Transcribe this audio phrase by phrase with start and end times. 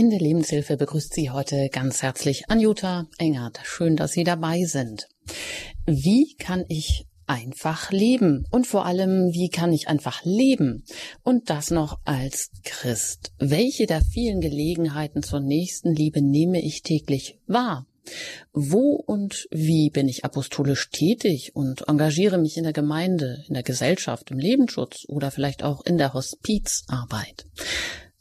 [0.00, 3.60] In der Lebenshilfe begrüßt Sie heute ganz herzlich Anjuta Engert.
[3.64, 5.08] Schön, dass Sie dabei sind.
[5.84, 8.46] Wie kann ich einfach leben?
[8.50, 10.84] Und vor allem, wie kann ich einfach leben?
[11.22, 13.32] Und das noch als Christ.
[13.38, 17.86] Welche der vielen Gelegenheiten zur nächsten Liebe nehme ich täglich wahr?
[18.54, 23.64] Wo und wie bin ich apostolisch tätig und engagiere mich in der Gemeinde, in der
[23.64, 27.44] Gesellschaft, im Lebensschutz oder vielleicht auch in der Hospizarbeit?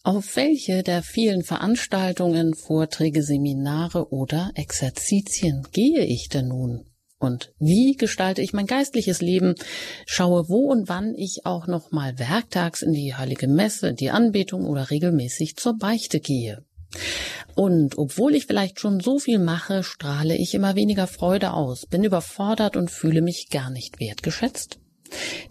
[0.04, 6.86] Auf welche der vielen Veranstaltungen, Vorträge, Seminare oder Exerzitien gehe ich denn nun?
[7.20, 9.56] Und wie gestalte ich mein geistliches Leben?
[10.06, 14.10] Schaue, wo und wann ich auch noch mal werktags in die heilige Messe, in die
[14.10, 16.64] Anbetung oder regelmäßig zur Beichte gehe.
[17.56, 22.06] Und obwohl ich vielleicht schon so viel mache, strahle ich immer weniger Freude aus, bin
[22.06, 24.80] überfordert und fühle mich gar nicht wertgeschätzt.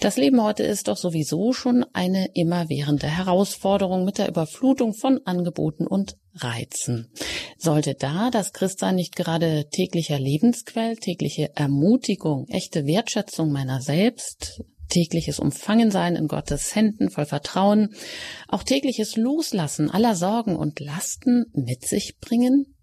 [0.00, 5.86] Das Leben heute ist doch sowieso schon eine immerwährende Herausforderung mit der Überflutung von Angeboten
[5.86, 7.10] und Reizen.
[7.56, 15.38] Sollte da das Christsein nicht gerade täglicher Lebensquell, tägliche Ermutigung, echte Wertschätzung meiner selbst, tägliches
[15.38, 17.94] Umfangensein in Gottes Händen voll Vertrauen,
[18.48, 22.74] auch tägliches Loslassen aller Sorgen und Lasten mit sich bringen?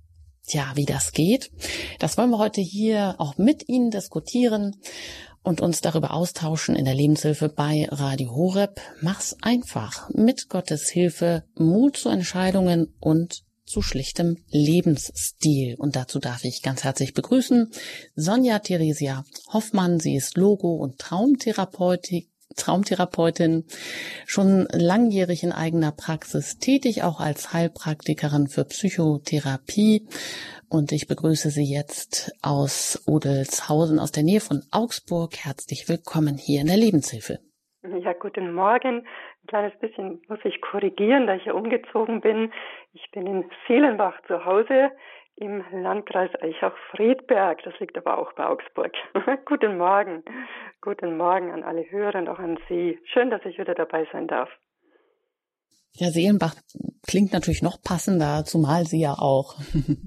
[0.48, 1.52] Tja, wie das geht,
[2.00, 4.76] das wollen wir heute hier auch mit Ihnen diskutieren
[5.46, 8.82] und uns darüber austauschen in der Lebenshilfe bei Radio Horeb.
[9.02, 10.10] Mach's einfach.
[10.10, 15.76] Mit Gottes Hilfe Mut zu Entscheidungen und zu schlichtem Lebensstil.
[15.78, 17.72] Und dazu darf ich ganz herzlich begrüßen
[18.16, 19.24] Sonja Theresia
[19.54, 20.00] Hoffmann.
[20.00, 23.66] Sie ist Logo- und Traumtherapeutin Traumtherapeutin,
[24.26, 30.08] schon langjährig in eigener Praxis tätig, auch als Heilpraktikerin für Psychotherapie
[30.70, 35.32] und ich begrüße Sie jetzt aus Odelshausen aus der Nähe von Augsburg.
[35.44, 37.40] Herzlich willkommen hier in der Lebenshilfe.
[38.02, 39.06] Ja, guten Morgen.
[39.06, 42.52] Ein kleines bisschen muss ich korrigieren, da ich ja umgezogen bin.
[42.94, 44.92] Ich bin in Seelenbach zu Hause
[45.36, 47.62] im Landkreis Eichach-Friedberg.
[47.64, 48.94] Das liegt aber auch bei Augsburg.
[49.46, 50.24] guten Morgen.
[50.82, 53.00] Guten Morgen an alle Hörer und auch an Sie.
[53.06, 54.50] Schön, dass ich wieder dabei sein darf.
[55.98, 56.56] Ja, Seelenbach
[57.08, 59.56] klingt natürlich noch passender, zumal Sie ja auch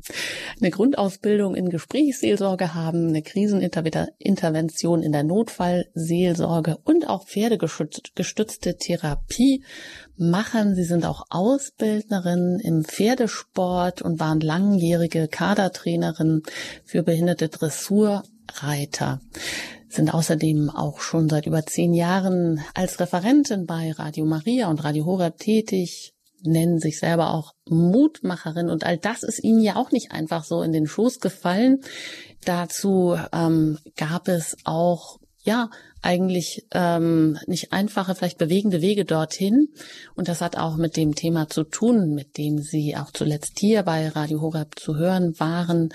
[0.60, 9.65] eine Grundausbildung in Gesprächsseelsorge haben, eine Krisenintervention in der Notfallseelsorge und auch pferdegestützte Therapie
[10.19, 10.75] machen.
[10.75, 16.43] Sie sind auch Ausbildnerin im Pferdesport und waren langjährige Kadertrainerin
[16.84, 19.22] für behinderte Dressurreiter
[19.88, 25.06] sind außerdem auch schon seit über zehn Jahren als Referentin bei Radio Maria und Radio
[25.06, 30.12] Horeb tätig, nennen sich selber auch Mutmacherin und all das ist ihnen ja auch nicht
[30.12, 31.81] einfach so in den Schoß gefallen.
[32.44, 39.69] Dazu ähm, gab es auch ja eigentlich ähm, nicht einfache, vielleicht bewegende Wege dorthin.
[40.15, 43.82] Und das hat auch mit dem Thema zu tun, mit dem Sie auch zuletzt hier
[43.82, 45.88] bei Radio Horeb zu hören waren,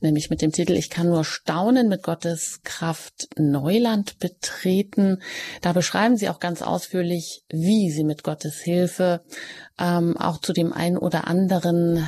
[0.00, 5.22] nämlich mit dem Titel Ich kann nur staunen mit Gottes Kraft Neuland betreten.
[5.62, 9.22] Da beschreiben Sie auch ganz ausführlich, wie Sie mit Gottes Hilfe
[9.78, 12.06] ähm, auch zu dem einen oder anderen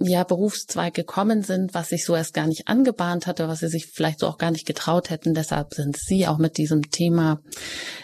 [0.00, 3.86] ja, Berufszweig gekommen sind, was sich so erst gar nicht angebahnt hatte, was sie sich
[3.86, 5.34] vielleicht so auch gar nicht getraut hätten.
[5.34, 7.42] Deshalb sind sie auch mit diesem Thema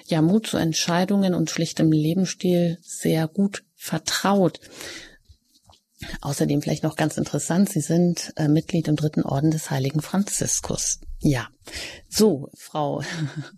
[0.07, 4.61] ja Mut zu Entscheidungen und schlichtem Lebensstil sehr gut vertraut.
[6.21, 11.01] Außerdem vielleicht noch ganz interessant, Sie sind äh, Mitglied im dritten Orden des heiligen Franziskus.
[11.19, 11.49] Ja,
[12.09, 13.03] so, Frau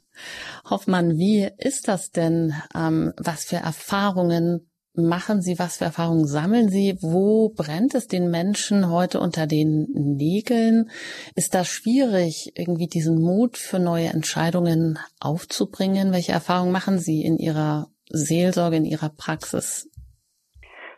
[0.71, 2.55] Hoffmann, wie ist das denn?
[2.75, 6.99] Ähm, was für Erfahrungen machen Sie, was für Erfahrungen sammeln Sie?
[7.01, 10.91] Wo brennt es den Menschen heute unter den Nägeln?
[11.37, 16.12] Ist das schwierig, irgendwie diesen Mut für neue Entscheidungen aufzubringen?
[16.12, 19.89] Welche Erfahrungen machen Sie in Ihrer Seelsorge, in Ihrer Praxis?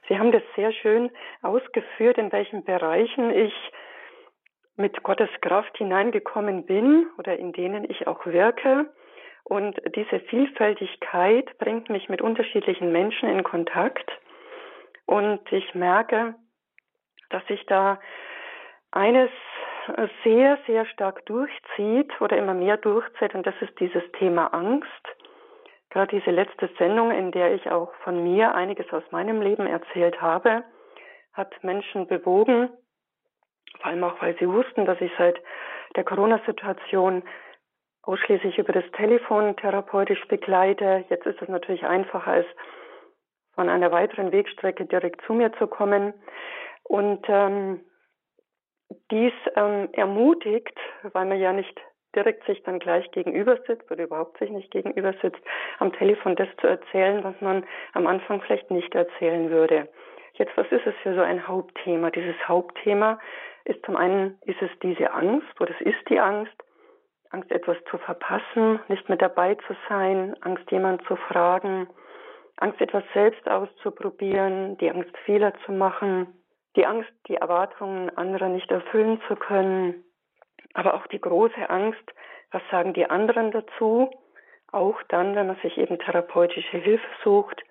[0.08, 1.10] Sie haben das sehr schön
[1.42, 3.52] ausgeführt, in welchen Bereichen ich
[4.76, 8.92] mit Gottes Kraft hineingekommen bin oder in denen ich auch wirke.
[9.44, 14.10] Und diese Vielfältigkeit bringt mich mit unterschiedlichen Menschen in Kontakt.
[15.06, 16.34] Und ich merke,
[17.30, 17.98] dass sich da
[18.92, 19.30] eines
[20.22, 23.34] sehr, sehr stark durchzieht oder immer mehr durchzieht.
[23.34, 24.88] Und das ist dieses Thema Angst.
[25.90, 30.20] Gerade diese letzte Sendung, in der ich auch von mir einiges aus meinem Leben erzählt
[30.22, 30.64] habe,
[31.32, 32.70] hat Menschen bewogen,
[33.78, 35.38] vor allem auch, weil sie wussten, dass ich seit
[35.96, 37.22] der Corona-Situation
[38.02, 41.04] ausschließlich über das Telefon therapeutisch begleite.
[41.08, 42.46] Jetzt ist es natürlich einfacher, als
[43.54, 46.14] von einer weiteren Wegstrecke direkt zu mir zu kommen.
[46.84, 47.80] Und ähm,
[49.10, 50.76] dies ähm, ermutigt,
[51.12, 51.80] weil man ja nicht
[52.14, 55.40] direkt sich dann gleich gegenüber sitzt oder überhaupt sich nicht gegenüber sitzt,
[55.78, 57.64] am Telefon das zu erzählen, was man
[57.94, 59.88] am Anfang vielleicht nicht erzählen würde.
[60.34, 62.10] Jetzt, was ist es für so ein Hauptthema?
[62.10, 63.18] Dieses Hauptthema
[63.64, 66.52] ist zum einen, ist es diese Angst oder es ist die Angst,
[67.32, 71.88] Angst etwas zu verpassen, nicht mit dabei zu sein, Angst jemand zu fragen,
[72.56, 76.26] Angst etwas selbst auszuprobieren, die Angst Fehler zu machen,
[76.76, 80.04] die Angst, die Erwartungen anderer nicht erfüllen zu können,
[80.74, 82.04] aber auch die große Angst,
[82.50, 84.10] was sagen die anderen dazu,
[84.70, 87.62] auch dann, wenn man sich eben therapeutische Hilfe sucht,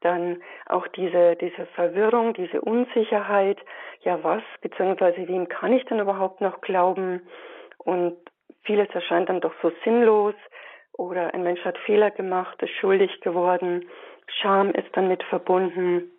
[0.00, 3.58] dann auch diese, diese Verwirrung, diese Unsicherheit,
[4.00, 7.22] ja was, beziehungsweise wem kann ich denn überhaupt noch glauben?
[7.78, 8.16] Und
[8.64, 10.34] vieles erscheint dann doch so sinnlos
[10.92, 13.88] oder ein Mensch hat Fehler gemacht, ist schuldig geworden,
[14.40, 16.10] Scham ist damit verbunden.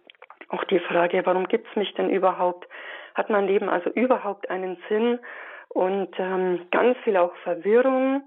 [0.50, 2.68] Auch die Frage, warum gibt's mich denn überhaupt?
[3.16, 5.20] Hat mein Leben also überhaupt einen Sinn?
[5.70, 8.24] Und ähm, ganz viel auch Verwirrung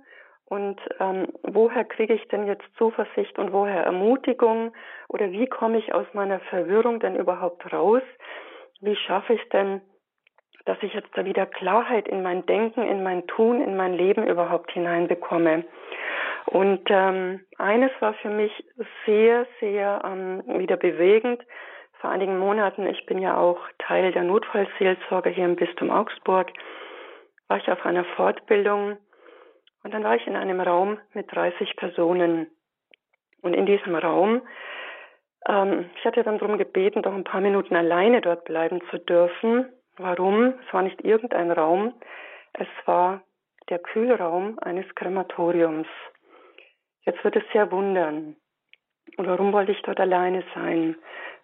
[0.46, 4.72] und ähm, woher kriege ich denn jetzt Zuversicht und woher Ermutigung?
[5.08, 8.02] Oder wie komme ich aus meiner Verwirrung denn überhaupt raus?
[8.80, 9.80] Wie schaffe ich denn,
[10.66, 14.26] dass ich jetzt da wieder Klarheit in mein Denken, in mein Tun, in mein Leben
[14.26, 15.64] überhaupt hineinbekomme?
[16.46, 18.52] Und ähm, eines war für mich
[19.04, 21.42] sehr, sehr ähm, wieder bewegend.
[22.00, 26.52] Vor einigen Monaten, ich bin ja auch Teil der Notfallseelsorge hier im Bistum Augsburg,
[27.48, 28.96] war ich auf einer Fortbildung
[29.82, 32.48] und dann war ich in einem Raum mit 30 Personen.
[33.42, 34.42] Und in diesem Raum,
[35.48, 39.66] ähm, ich hatte dann darum gebeten, doch ein paar Minuten alleine dort bleiben zu dürfen.
[39.98, 40.54] Warum?
[40.66, 41.94] Es war nicht irgendein Raum,
[42.52, 43.22] es war
[43.70, 45.88] der Kühlraum eines Krematoriums.
[47.02, 48.36] Jetzt wird es sehr wundern.
[49.16, 50.96] Und warum wollte ich dort alleine sein?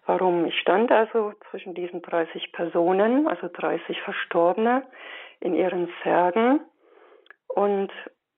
[0.05, 0.45] Warum?
[0.45, 4.83] Ich stand also zwischen diesen 30 Personen, also 30 Verstorbene,
[5.39, 6.61] in ihren Särgen
[7.47, 7.91] und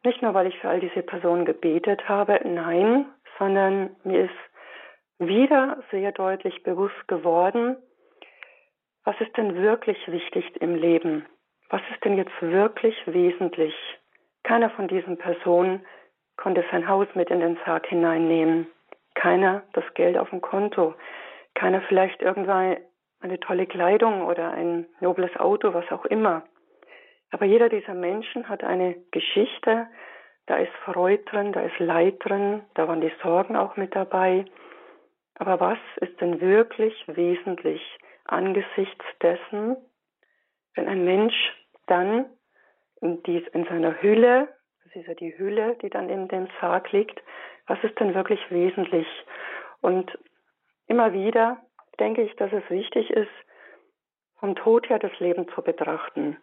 [0.03, 3.07] nicht nur, weil ich für all diese Personen gebetet habe, nein,
[3.39, 7.77] sondern mir ist wieder sehr deutlich bewusst geworden,
[9.05, 11.25] was ist denn wirklich wichtig im Leben?
[11.69, 13.73] Was ist denn jetzt wirklich wesentlich?
[14.43, 15.85] Keiner von diesen Personen
[16.37, 18.67] konnte sein Haus mit in den Sarg hineinnehmen.
[19.13, 20.95] Keiner das Geld auf dem Konto.
[21.53, 22.77] Keiner vielleicht irgendwann
[23.21, 26.43] eine tolle Kleidung oder ein nobles Auto, was auch immer.
[27.31, 29.87] Aber jeder dieser Menschen hat eine Geschichte,
[30.47, 34.45] da ist Freude drin, da ist Leid drin, da waren die Sorgen auch mit dabei.
[35.37, 37.81] Aber was ist denn wirklich wesentlich
[38.25, 39.77] angesichts dessen,
[40.75, 41.35] wenn ein Mensch
[41.87, 42.25] dann
[43.01, 44.49] in, dies, in seiner Hülle,
[44.83, 47.21] das ist ja die Hülle, die dann in dem Sarg liegt,
[47.67, 49.07] was ist denn wirklich wesentlich?
[49.81, 50.17] Und
[50.87, 51.57] immer wieder
[51.99, 53.31] denke ich, dass es wichtig ist,
[54.39, 56.37] vom Tod her das Leben zu betrachten.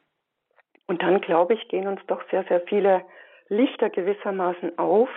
[0.87, 3.05] Und dann, glaube ich, gehen uns doch sehr, sehr viele
[3.49, 5.09] Lichter gewissermaßen auf,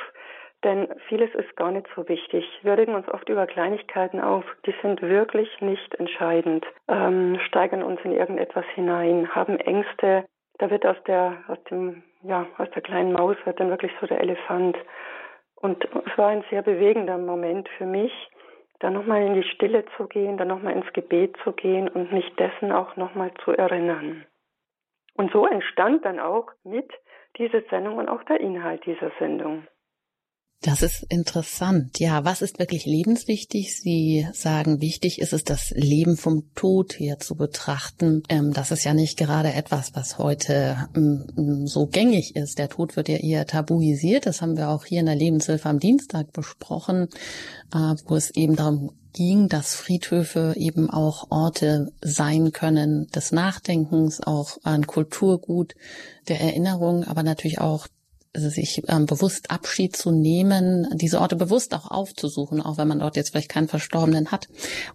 [0.66, 2.44] denn vieles ist gar nicht so wichtig.
[2.64, 8.02] Wir regen uns oft über Kleinigkeiten auf, die sind wirklich nicht entscheidend, ähm, steigern uns
[8.04, 10.26] in irgendetwas hinein, haben Ängste.
[10.58, 14.08] Da wird aus der, aus dem, ja, aus der kleinen Maus wird dann wirklich so
[14.08, 14.76] der Elefant.
[15.56, 18.12] Und es war ein sehr bewegender Moment für mich,
[18.80, 22.36] da nochmal in die Stille zu gehen, da nochmal ins Gebet zu gehen und mich
[22.36, 24.26] dessen auch nochmal zu erinnern.
[25.16, 26.92] Und so entstand dann auch mit
[27.38, 29.68] diese Sendung und auch der Inhalt dieser Sendung.
[30.62, 32.00] Das ist interessant.
[32.00, 33.80] Ja, was ist wirklich lebenswichtig?
[33.80, 38.24] Sie sagen, wichtig ist es, das Leben vom Tod her zu betrachten.
[38.30, 42.58] Ähm, das ist ja nicht gerade etwas, was heute ähm, so gängig ist.
[42.58, 44.26] Der Tod wird ja eher tabuisiert.
[44.26, 47.10] Das haben wir auch hier in der Lebenshilfe am Dienstag besprochen,
[47.72, 54.22] äh, wo es eben darum ging, dass Friedhöfe eben auch Orte sein können des Nachdenkens,
[54.22, 55.76] auch ein Kulturgut
[56.28, 57.88] der Erinnerung, aber natürlich auch
[58.36, 63.16] sich ähm, bewusst Abschied zu nehmen, diese Orte bewusst auch aufzusuchen, auch wenn man dort
[63.16, 64.48] jetzt vielleicht keinen Verstorbenen hat.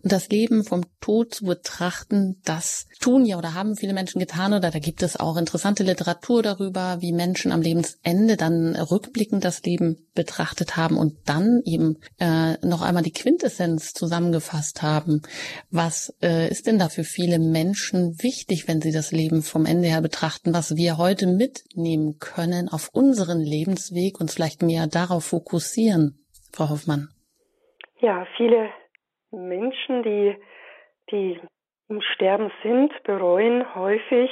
[0.03, 4.53] Und das Leben vom Tod zu betrachten, das tun ja oder haben viele Menschen getan
[4.53, 9.63] oder da gibt es auch interessante Literatur darüber, wie Menschen am Lebensende dann rückblickend das
[9.63, 15.23] Leben betrachtet haben und dann eben äh, noch einmal die Quintessenz zusammengefasst haben.
[15.71, 19.89] Was äh, ist denn da für viele Menschen wichtig, wenn sie das Leben vom Ende
[19.89, 26.19] her betrachten, was wir heute mitnehmen können auf unseren Lebensweg, uns vielleicht mehr darauf fokussieren,
[26.53, 27.09] Frau Hoffmann?
[28.01, 28.69] Ja, viele
[29.31, 30.37] Menschen, die,
[31.11, 31.41] die
[31.89, 34.31] im Sterben sind, bereuen häufig,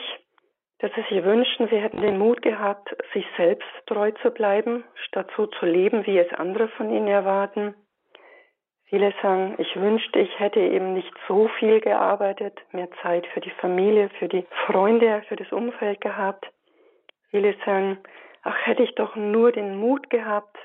[0.78, 5.28] dass sie sich wünschen, sie hätten den Mut gehabt, sich selbst treu zu bleiben, statt
[5.36, 7.74] so zu leben, wie es andere von ihnen erwarten.
[8.84, 13.50] Viele sagen, ich wünschte, ich hätte eben nicht so viel gearbeitet, mehr Zeit für die
[13.50, 16.46] Familie, für die Freunde, für das Umfeld gehabt.
[17.30, 17.98] Viele sagen,
[18.44, 20.56] ach, hätte ich doch nur den Mut gehabt,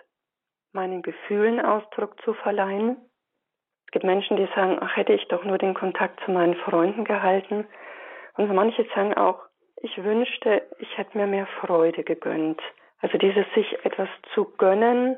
[0.72, 2.98] meinen Gefühlen Ausdruck zu verleihen.
[3.92, 7.68] gibt Menschen, die sagen, ach, hätte ich doch nur den Kontakt zu meinen Freunden gehalten.
[8.38, 9.40] Und manche sagen auch,
[9.84, 12.62] ich wünschte, ich hätte mir mehr Freude gegönnt.
[13.02, 15.18] Also dieses sich etwas zu gönnen,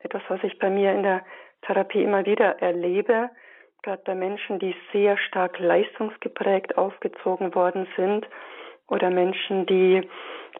[0.00, 1.22] etwas, was ich bei mir in der
[1.62, 3.30] Therapie immer wieder erlebe,
[3.82, 8.26] gerade bei Menschen, die sehr stark leistungsgeprägt aufgezogen worden sind
[8.88, 10.08] oder Menschen, die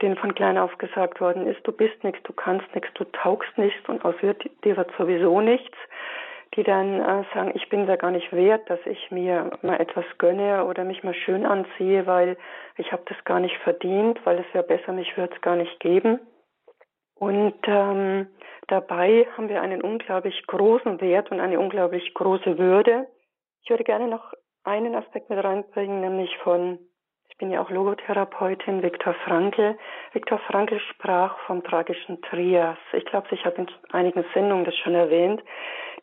[0.03, 3.57] denen von klein auf gesagt worden ist, du bist nichts, du kannst nichts, du taugst
[3.57, 5.77] nichts und aus dir wird sowieso nichts,
[6.57, 10.05] die dann äh, sagen, ich bin da gar nicht wert, dass ich mir mal etwas
[10.19, 12.37] gönne oder mich mal schön anziehe, weil
[12.77, 15.79] ich habe das gar nicht verdient, weil es wäre besser, mich würde es gar nicht
[15.81, 16.21] geben.
[17.15, 18.29] Und ähm,
[18.69, 23.07] dabei haben wir einen unglaublich großen Wert und eine unglaublich große Würde.
[23.63, 24.33] Ich würde gerne noch
[24.65, 26.79] einen Aspekt mit reinbringen, nämlich von
[27.29, 29.77] ich bin ja auch Logotherapeutin, Viktor Frankl.
[30.13, 32.79] Viktor Frankl sprach vom tragischen Trias.
[32.95, 35.43] Ich glaube, ich habe in einigen Sendungen das schon erwähnt.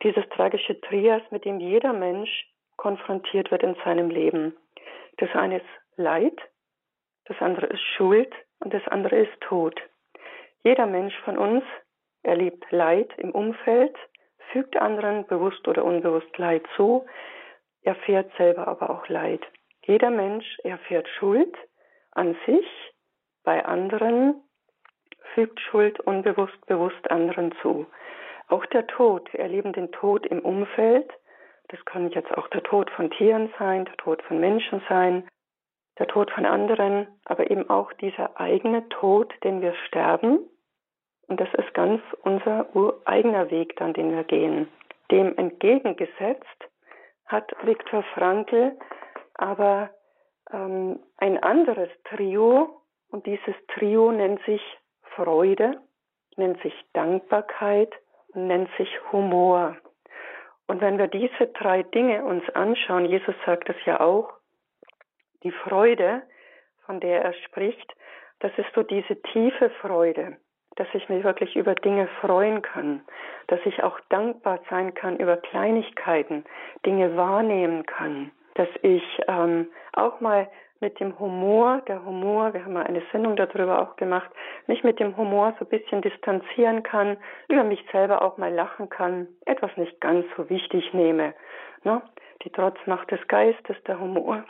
[0.02, 2.46] Dieses tragische Trias, mit dem jeder Mensch
[2.76, 4.56] konfrontiert wird in seinem Leben.
[5.18, 6.38] Das eine ist Leid,
[7.26, 9.80] das andere ist Schuld und das andere ist Tod.
[10.62, 11.62] Jeder Mensch von uns
[12.22, 13.96] erlebt Leid im Umfeld,
[14.52, 17.06] fügt anderen bewusst oder unbewusst Leid zu,
[17.82, 19.42] erfährt selber aber auch Leid.
[19.86, 21.54] Jeder Mensch erfährt Schuld
[22.12, 22.66] an sich,
[23.42, 24.42] bei anderen
[25.34, 27.86] fügt Schuld unbewusst bewusst anderen zu.
[28.48, 31.10] Auch der Tod, wir erleben den Tod im Umfeld.
[31.68, 35.26] Das kann jetzt auch der Tod von Tieren sein, der Tod von Menschen sein,
[35.98, 40.40] der Tod von anderen, aber eben auch dieser eigene Tod, den wir sterben.
[41.26, 42.66] Und das ist ganz unser
[43.06, 44.68] eigener Weg dann, den wir gehen.
[45.10, 46.68] Dem entgegengesetzt
[47.26, 48.76] hat Viktor Frankl
[49.34, 49.90] aber
[50.52, 54.62] ähm, ein anderes Trio und dieses Trio nennt sich
[55.14, 55.80] Freude,
[56.36, 57.92] nennt sich Dankbarkeit
[58.34, 59.76] nennt sich Humor.
[60.66, 64.32] Und wenn wir diese drei Dinge uns anschauen, Jesus sagt es ja auch,
[65.42, 66.22] die Freude,
[66.86, 67.94] von der er spricht,
[68.40, 70.38] das ist so diese tiefe Freude,
[70.76, 73.04] dass ich mich wirklich über Dinge freuen kann,
[73.46, 76.44] dass ich auch dankbar sein kann über Kleinigkeiten,
[76.84, 80.48] Dinge wahrnehmen kann, dass ich ähm, auch mal
[80.84, 84.30] mit dem Humor, der Humor, wir haben mal eine Sendung darüber auch gemacht,
[84.66, 87.16] mich mit dem Humor so ein bisschen distanzieren kann,
[87.48, 91.32] über mich selber auch mal lachen kann, etwas nicht ganz so wichtig nehme.
[91.84, 92.02] Ne?
[92.42, 94.44] Die Trotzmacht des Geistes, der Humor.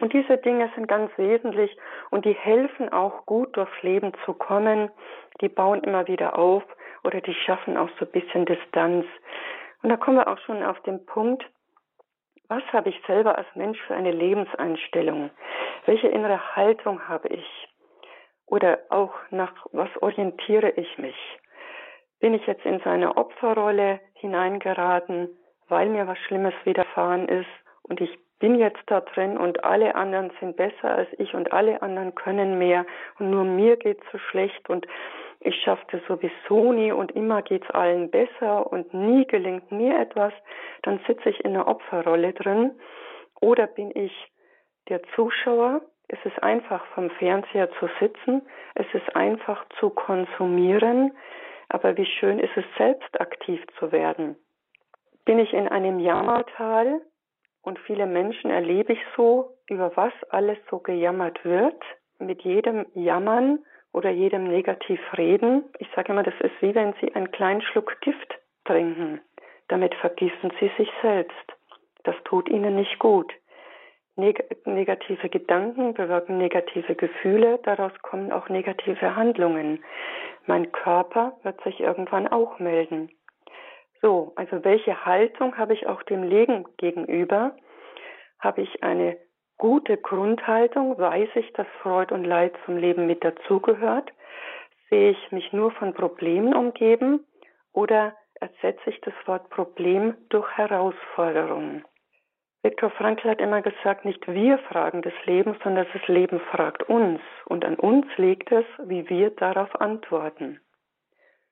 [0.00, 1.74] Und diese Dinge sind ganz wesentlich
[2.10, 4.90] und die helfen auch gut durchs Leben zu kommen.
[5.40, 6.62] Die bauen immer wieder auf
[7.04, 9.06] oder die schaffen auch so ein bisschen Distanz.
[9.82, 11.42] Und da kommen wir auch schon auf den Punkt,
[12.48, 15.30] was habe ich selber als Mensch für eine Lebenseinstellung?
[15.86, 17.68] Welche innere Haltung habe ich?
[18.46, 21.16] Oder auch nach was orientiere ich mich?
[22.20, 25.28] Bin ich jetzt in seine Opferrolle hineingeraten,
[25.68, 27.48] weil mir was Schlimmes widerfahren ist
[27.82, 31.82] und ich bin jetzt da drin und alle anderen sind besser als ich und alle
[31.82, 32.86] anderen können mehr
[33.18, 34.86] und nur mir geht's so schlecht und
[35.40, 40.32] ich schaffte sowieso nie und immer geht's allen besser und nie gelingt mir etwas,
[40.82, 42.72] dann sitze ich in einer Opferrolle drin.
[43.40, 44.12] Oder bin ich
[44.88, 45.82] der Zuschauer?
[46.08, 48.42] Es ist einfach vom Fernseher zu sitzen,
[48.74, 51.12] es ist einfach zu konsumieren,
[51.68, 54.36] aber wie schön ist es selbst aktiv zu werden.
[55.24, 57.02] Bin ich in einem Jammertal
[57.62, 61.80] und viele Menschen erlebe ich so, über was alles so gejammert wird,
[62.18, 63.58] mit jedem Jammern
[63.98, 65.64] oder jedem negativ reden.
[65.80, 69.20] Ich sage immer, das ist wie wenn Sie einen kleinen Schluck Gift trinken.
[69.66, 71.34] Damit vergießen Sie sich selbst.
[72.04, 73.32] Das tut Ihnen nicht gut.
[74.14, 79.84] Neg negative Gedanken bewirken negative Gefühle, daraus kommen auch negative Handlungen.
[80.46, 83.10] Mein Körper wird sich irgendwann auch melden.
[84.00, 87.56] So, also welche Haltung habe ich auch dem Leben gegenüber?
[88.38, 89.16] Habe ich eine
[89.58, 94.12] gute Grundhaltung, weiß ich, dass Freud und Leid zum Leben mit dazugehört?
[94.88, 97.26] Sehe ich mich nur von Problemen umgeben
[97.72, 101.84] oder ersetze ich das Wort Problem durch Herausforderungen?
[102.62, 107.20] Viktor Frankl hat immer gesagt, nicht wir fragen das Leben, sondern das Leben fragt uns.
[107.46, 110.60] Und an uns liegt es, wie wir darauf antworten.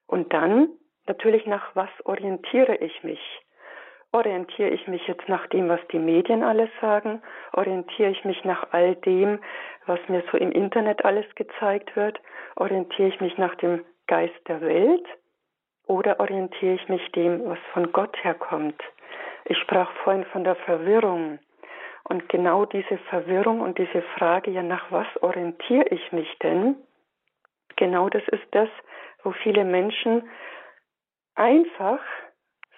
[0.06, 0.68] Und dann
[1.06, 3.20] natürlich nach was orientiere ich mich?
[4.16, 7.20] Orientiere ich mich jetzt nach dem, was die Medien alles sagen?
[7.52, 9.40] Orientiere ich mich nach all dem,
[9.84, 12.18] was mir so im Internet alles gezeigt wird?
[12.54, 15.06] Orientiere ich mich nach dem Geist der Welt?
[15.86, 18.82] Oder orientiere ich mich dem, was von Gott herkommt?
[19.44, 21.38] Ich sprach vorhin von der Verwirrung.
[22.04, 26.76] Und genau diese Verwirrung und diese Frage, ja, nach was orientiere ich mich denn?
[27.76, 28.70] Genau das ist das,
[29.24, 30.26] wo viele Menschen
[31.34, 32.00] einfach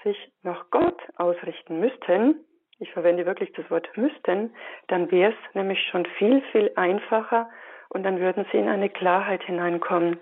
[0.03, 2.45] sich nach Gott ausrichten müssten,
[2.79, 4.55] ich verwende wirklich das Wort müssten,
[4.87, 7.51] dann wäre es nämlich schon viel, viel einfacher
[7.89, 10.21] und dann würden sie in eine Klarheit hineinkommen.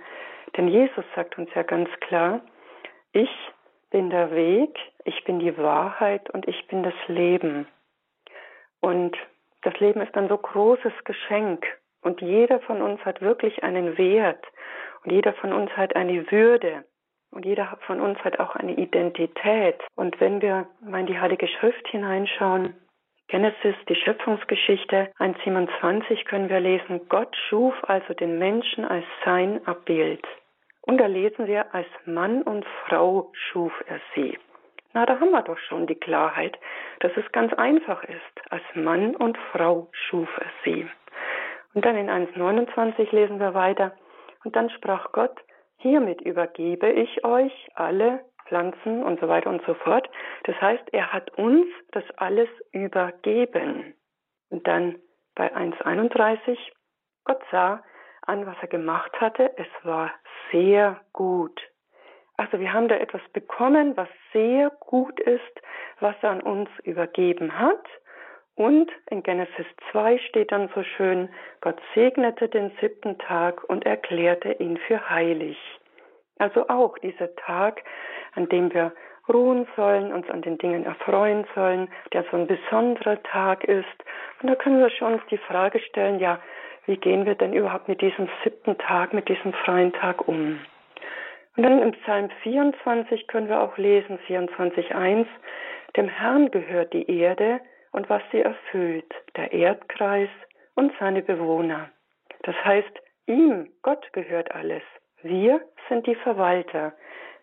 [0.57, 2.41] Denn Jesus sagt uns ja ganz klar,
[3.13, 3.31] ich
[3.91, 7.67] bin der Weg, ich bin die Wahrheit und ich bin das Leben.
[8.81, 9.17] Und
[9.63, 11.67] das Leben ist ein so großes Geschenk
[12.03, 14.45] und jeder von uns hat wirklich einen Wert
[15.05, 16.85] und jeder von uns hat eine Würde.
[17.37, 19.77] Und jeder von uns hat auch eine Identität.
[19.95, 22.75] Und wenn wir mal in die Heilige Schrift hineinschauen,
[23.29, 30.27] Genesis, die Schöpfungsgeschichte 1.27 können wir lesen, Gott schuf also den Menschen als sein Abbild.
[30.81, 34.39] Und da lesen wir, als Mann und Frau schuf er sie.
[34.95, 36.59] Na, da haben wir doch schon die Klarheit,
[37.01, 38.51] dass es ganz einfach ist.
[38.51, 40.89] Als Mann und Frau schuf er sie.
[41.75, 43.93] Und dann in 1.29 lesen wir weiter.
[44.43, 45.37] Und dann sprach Gott,
[45.79, 50.09] Hiermit übergebe ich euch alle Pflanzen und so weiter und so fort.
[50.45, 53.95] Das heißt, er hat uns das alles übergeben.
[54.51, 54.99] Und dann
[55.35, 56.57] bei 1.31,
[57.25, 57.83] Gott sah
[58.23, 59.53] an, was er gemacht hatte.
[59.57, 60.13] Es war
[60.51, 61.61] sehr gut.
[62.37, 65.43] Also wir haben da etwas bekommen, was sehr gut ist,
[66.01, 67.85] was er an uns übergeben hat.
[68.57, 71.29] Und in Genesis 2 steht dann so schön,
[71.61, 75.59] Gott segnete den siebten Tag und erklärte ihn für heilig.
[76.39, 77.83] Also auch dieser Tag,
[78.35, 78.93] an dem wir
[79.29, 84.05] ruhen sollen, uns an den Dingen erfreuen sollen, der so ein besonderer Tag ist.
[84.41, 86.41] Und da können wir schon uns die Frage stellen, ja,
[86.87, 90.61] wie gehen wir denn überhaupt mit diesem siebten Tag, mit diesem freien Tag um?
[91.57, 95.27] Und dann im Psalm 24 können wir auch lesen, 24.1,
[95.97, 97.61] dem Herrn gehört die Erde,
[97.97, 100.29] und was sie erfüllt, der Erdkreis
[100.75, 101.89] und seine Bewohner.
[102.43, 102.93] Das heißt,
[103.27, 104.83] ihm, Gott gehört alles.
[105.23, 106.93] Wir sind die Verwalter.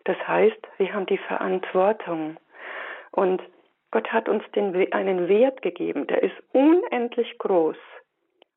[0.04, 2.36] Das heißt, wir haben die Verantwortung.
[3.10, 3.42] Und
[3.90, 7.76] Gott hat uns den, einen Wert gegeben, der ist unendlich groß.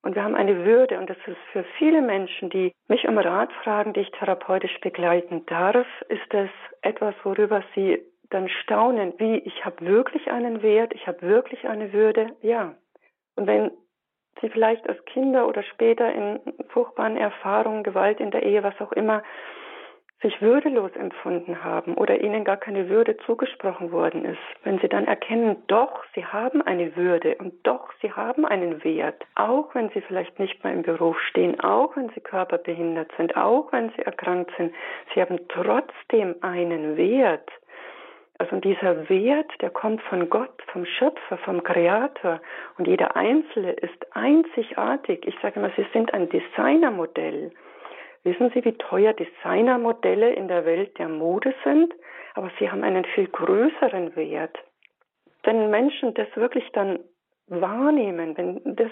[0.03, 3.51] Und wir haben eine Würde, und das ist für viele Menschen, die mich um Rat
[3.63, 6.49] fragen, die ich therapeutisch begleiten darf, ist es
[6.83, 11.93] etwas, worüber sie dann staunen, wie ich habe wirklich einen Wert, ich habe wirklich eine
[11.93, 12.75] Würde, ja.
[13.35, 13.71] Und wenn
[14.41, 18.91] sie vielleicht als Kinder oder später in furchtbaren Erfahrungen, Gewalt in der Ehe, was auch
[18.91, 19.23] immer,
[20.21, 25.05] sich würdelos empfunden haben oder ihnen gar keine Würde zugesprochen worden ist, wenn sie dann
[25.05, 30.01] erkennen, doch, sie haben eine Würde und doch, sie haben einen Wert, auch wenn sie
[30.01, 34.51] vielleicht nicht mehr im Beruf stehen, auch wenn sie körperbehindert sind, auch wenn sie erkrankt
[34.57, 34.73] sind,
[35.13, 37.51] sie haben trotzdem einen Wert,
[38.39, 42.39] also dieser Wert, der kommt von Gott, vom Schöpfer, vom Kreator.
[42.78, 45.26] Und jeder Einzelne ist einzigartig.
[45.26, 47.52] Ich sage immer, sie sind ein Designermodell.
[48.23, 51.93] Wissen Sie, wie teuer Designermodelle in der Welt der Mode sind?
[52.36, 54.58] Aber sie haben einen viel größeren Wert.
[55.43, 57.00] Wenn Menschen das wirklich dann
[57.47, 58.91] wahrnehmen, wenn das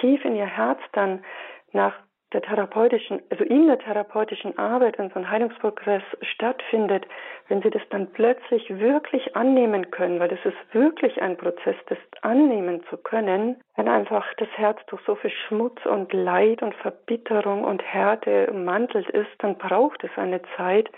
[0.00, 1.24] tief in ihr Herz dann
[1.72, 1.94] nach
[2.34, 7.06] der therapeutischen, also in der therapeutischen Arbeit, wenn so ein Heilungsprogress stattfindet,
[7.48, 11.98] wenn sie das dann plötzlich wirklich annehmen können, weil das ist wirklich ein Prozess, das
[12.22, 17.64] annehmen zu können, wenn einfach das Herz durch so viel Schmutz und Leid und Verbitterung
[17.64, 20.90] und Härte ummantelt ist, dann braucht es eine Zeit,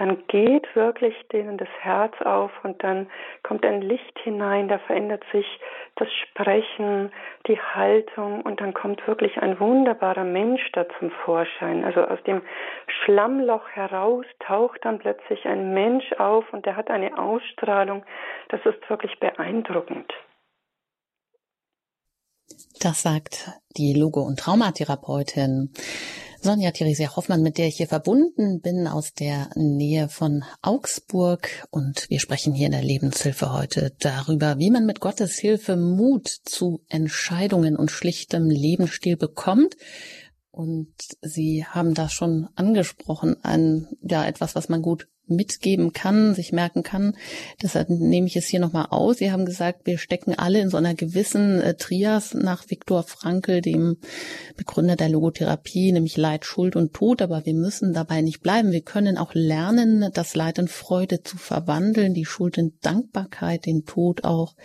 [0.00, 3.10] dann geht wirklich denen das Herz auf und dann
[3.42, 5.44] kommt ein Licht hinein, da verändert sich
[5.96, 7.12] das Sprechen,
[7.46, 11.84] die Haltung und dann kommt wirklich ein wunderbarer Mensch da zum Vorschein.
[11.84, 12.40] Also aus dem
[12.86, 18.02] Schlammloch heraus taucht dann plötzlich ein Mensch auf und der hat eine Ausstrahlung,
[18.48, 20.10] das ist wirklich beeindruckend.
[22.80, 25.74] Das sagt die Logo- und Traumatherapeutin
[26.42, 31.50] Sonja Theresia Hoffmann, mit der ich hier verbunden bin aus der Nähe von Augsburg.
[31.70, 36.28] Und wir sprechen hier in der Lebenshilfe heute darüber, wie man mit Gottes Hilfe Mut
[36.28, 39.76] zu Entscheidungen und schlichtem Lebensstil bekommt.
[40.50, 46.52] Und Sie haben das schon angesprochen, ein, ja, etwas, was man gut mitgeben kann, sich
[46.52, 47.16] merken kann.
[47.62, 49.18] Deshalb nehme ich es hier nochmal aus.
[49.18, 53.60] Sie haben gesagt, wir stecken alle in so einer gewissen äh, Trias nach Viktor Frankl,
[53.60, 53.98] dem
[54.56, 57.22] Begründer der Logotherapie, nämlich Leid, Schuld und Tod.
[57.22, 58.72] Aber wir müssen dabei nicht bleiben.
[58.72, 63.84] Wir können auch lernen, das Leid in Freude zu verwandeln, die Schuld in Dankbarkeit, den
[63.84, 64.56] Tod auch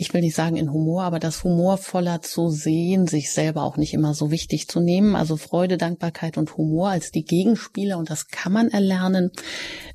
[0.00, 3.92] ich will nicht sagen in Humor, aber das humorvoller zu sehen, sich selber auch nicht
[3.92, 5.14] immer so wichtig zu nehmen.
[5.14, 9.30] Also Freude, Dankbarkeit und Humor als die Gegenspieler und das kann man erlernen,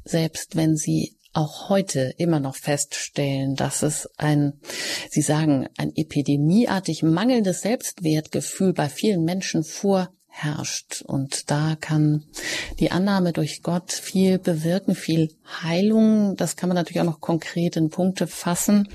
[0.03, 4.53] selbst wenn sie auch heute immer noch feststellen, dass es ein,
[5.09, 11.01] Sie sagen, ein epidemieartig mangelndes Selbstwertgefühl bei vielen Menschen vor herrscht.
[11.01, 12.25] Und da kann
[12.79, 16.35] die Annahme durch Gott viel bewirken, viel Heilung.
[16.37, 18.87] Das kann man natürlich auch noch konkret in Punkte fassen.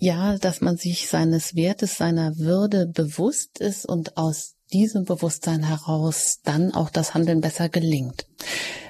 [0.00, 6.40] Ja, dass man sich seines Wertes, seiner Würde bewusst ist und aus diesem Bewusstsein heraus
[6.42, 8.26] dann auch das Handeln besser gelingt.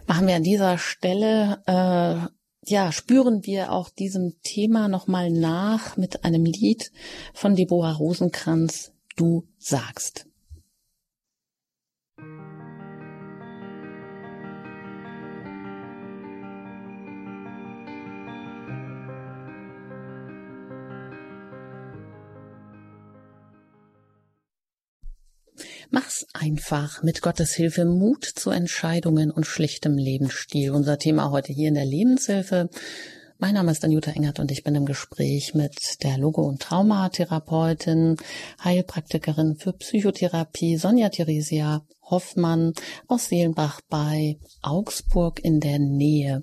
[0.06, 2.28] Machen wir an dieser Stelle äh,
[2.66, 6.92] ja, spüren wir auch diesem Thema nochmal nach mit einem Lied
[7.32, 10.29] von Deborah Rosenkranz, Du sagst.
[25.92, 30.70] Mach's einfach mit Gottes Hilfe Mut zu Entscheidungen und schlichtem Lebensstil.
[30.70, 32.70] Unser Thema heute hier in der Lebenshilfe.
[33.38, 38.18] Mein Name ist Anjuta Engert und ich bin im Gespräch mit der Logo- und Traumatherapeutin,
[38.62, 42.72] Heilpraktikerin für Psychotherapie Sonja Theresia Hoffmann
[43.08, 46.42] aus Seelenbach bei Augsburg in der Nähe.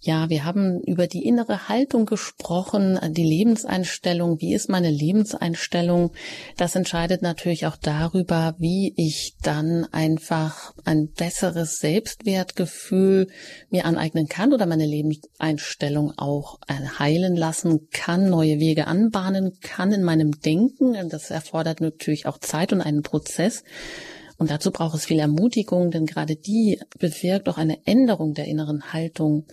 [0.00, 4.40] Ja, wir haben über die innere Haltung gesprochen, die Lebenseinstellung.
[4.40, 6.12] Wie ist meine Lebenseinstellung?
[6.56, 13.28] Das entscheidet natürlich auch darüber, wie ich dann einfach ein besseres Selbstwertgefühl
[13.70, 16.58] mir aneignen kann oder meine Lebenseinstellung auch
[16.98, 21.08] heilen lassen kann, neue Wege anbahnen kann in meinem Denken.
[21.08, 23.62] Das erfordert natürlich auch Zeit und einen Prozess.
[24.42, 28.92] Und dazu braucht es viel Ermutigung, denn gerade die bewirkt auch eine Änderung der inneren
[28.92, 29.46] Haltung.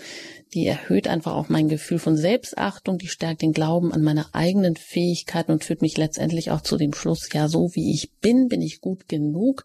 [0.55, 4.75] Die erhöht einfach auch mein Gefühl von Selbstachtung, die stärkt den Glauben an meine eigenen
[4.75, 8.63] Fähigkeiten und führt mich letztendlich auch zu dem Schluss, ja, so wie ich bin, bin
[8.63, 9.63] ich gut genug.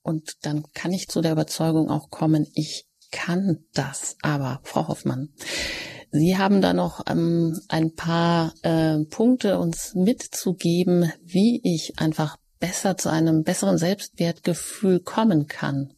[0.00, 4.16] Und dann kann ich zu der Überzeugung auch kommen, ich kann das.
[4.22, 5.30] Aber, Frau Hoffmann,
[6.12, 12.96] Sie haben da noch ähm, ein paar äh, Punkte uns mitzugeben, wie ich einfach besser
[12.96, 15.90] zu einem besseren Selbstwertgefühl kommen kann?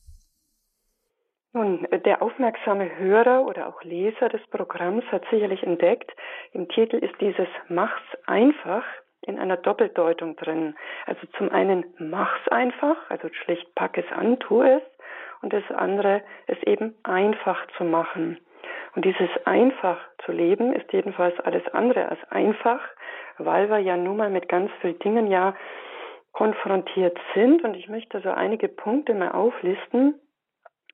[1.53, 6.11] Nun, der aufmerksame Hörer oder auch Leser des Programms hat sicherlich entdeckt,
[6.53, 8.83] im Titel ist dieses Mach's einfach
[9.27, 10.75] in einer Doppeldeutung drin.
[11.07, 14.83] Also zum einen mach's einfach, also schlicht pack es an, tu es,
[15.43, 18.39] und das andere ist eben einfach zu machen.
[18.97, 22.81] Und dieses einfach zu leben ist jedenfalls alles andere als einfach,
[23.39, 25.55] weil wir ja nun mal mit ganz vielen Dingen ja
[26.35, 27.65] konfrontiert sind.
[27.65, 30.21] Und ich möchte so einige Punkte mal auflisten,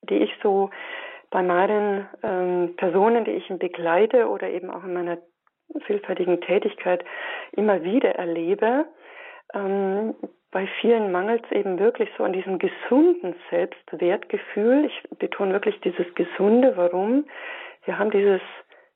[0.03, 0.71] die ich so
[1.31, 5.19] bei meinen ähm, Personen, die ich begleite oder eben auch in meiner
[5.87, 7.05] vielfältigen Tätigkeit
[7.53, 8.87] immer wieder erlebe.
[9.55, 10.15] Ähm,
[10.51, 14.87] bei vielen mangelt es eben wirklich so an diesem gesunden Selbstwertgefühl.
[14.87, 16.77] Ich betone wirklich dieses Gesunde.
[16.77, 17.27] Warum?
[17.85, 18.41] Wir haben dieses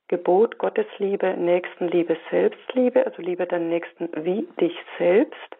[0.08, 5.56] Gebot Gottesliebe, Nächstenliebe, Selbstliebe, also Liebe deinen Nächsten wie dich selbst.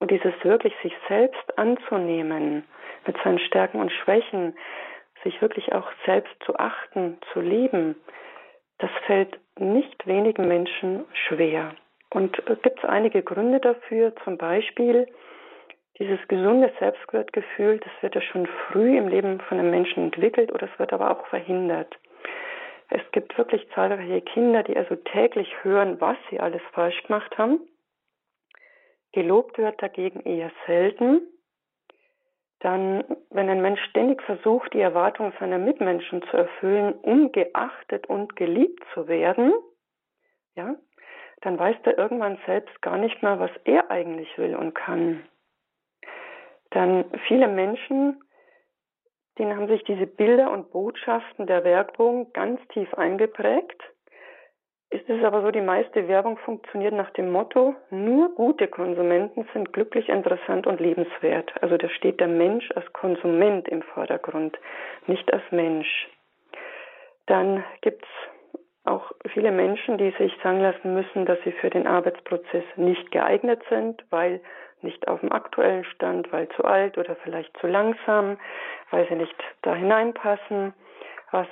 [0.00, 2.64] Und dieses wirklich sich selbst anzunehmen,
[3.06, 4.56] mit seinen Stärken und Schwächen,
[5.22, 7.94] sich wirklich auch selbst zu achten, zu lieben,
[8.78, 11.74] das fällt nicht wenigen Menschen schwer.
[12.08, 15.06] Und es gibt einige Gründe dafür, zum Beispiel
[15.98, 20.66] dieses gesunde Selbstwertgefühl, das wird ja schon früh im Leben von einem Menschen entwickelt oder
[20.72, 21.94] es wird aber auch verhindert.
[22.88, 27.60] Es gibt wirklich zahlreiche Kinder, die also täglich hören, was sie alles falsch gemacht haben
[29.12, 31.22] Gelobt wird dagegen eher selten.
[32.60, 38.36] Dann, wenn ein Mensch ständig versucht, die Erwartungen seiner Mitmenschen zu erfüllen, um geachtet und
[38.36, 39.52] geliebt zu werden,
[40.54, 40.76] ja,
[41.40, 45.24] dann weiß er irgendwann selbst gar nicht mehr, was er eigentlich will und kann.
[46.70, 48.22] Dann viele Menschen,
[49.38, 53.82] denen haben sich diese Bilder und Botschaften der Werbung ganz tief eingeprägt
[54.90, 59.72] ist es aber so, die meiste Werbung funktioniert nach dem Motto, nur gute Konsumenten sind
[59.72, 61.52] glücklich, interessant und lebenswert.
[61.62, 64.58] Also da steht der Mensch als Konsument im Vordergrund,
[65.06, 66.08] nicht als Mensch.
[67.26, 68.10] Dann gibt es
[68.84, 73.62] auch viele Menschen, die sich sagen lassen müssen, dass sie für den Arbeitsprozess nicht geeignet
[73.68, 74.40] sind, weil
[74.82, 78.38] nicht auf dem aktuellen Stand, weil zu alt oder vielleicht zu langsam,
[78.90, 80.74] weil sie nicht da hineinpassen,
[81.30, 81.46] was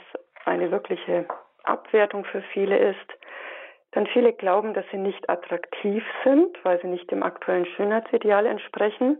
[0.45, 1.27] eine wirkliche
[1.63, 3.19] Abwertung für viele ist.
[3.93, 9.19] Dann viele glauben, dass sie nicht attraktiv sind, weil sie nicht dem aktuellen Schönheitsideal entsprechen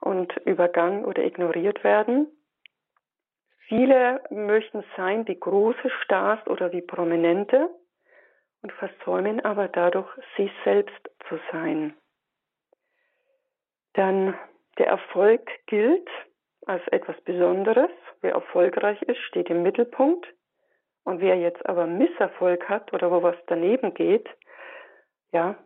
[0.00, 2.28] und übergangen oder ignoriert werden.
[3.68, 7.70] Viele möchten sein wie große Stars oder wie Prominente
[8.62, 11.96] und versäumen aber dadurch, sie selbst zu sein.
[13.94, 14.38] Dann
[14.78, 16.08] der Erfolg gilt
[16.66, 17.90] als etwas Besonderes.
[18.20, 20.26] Wer erfolgreich ist, steht im Mittelpunkt.
[21.04, 24.28] Und wer jetzt aber Misserfolg hat oder wo was daneben geht,
[25.32, 25.56] ja,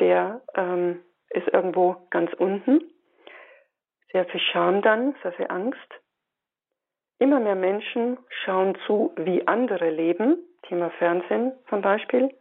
[0.00, 2.80] der ähm, ist irgendwo ganz unten.
[4.12, 5.78] sehr viel Scham dann, sehr viel Angst.
[7.20, 12.34] Immer mehr Menschen schauen zu, wie andere leben, Thema Fernsehen zum Beispiel,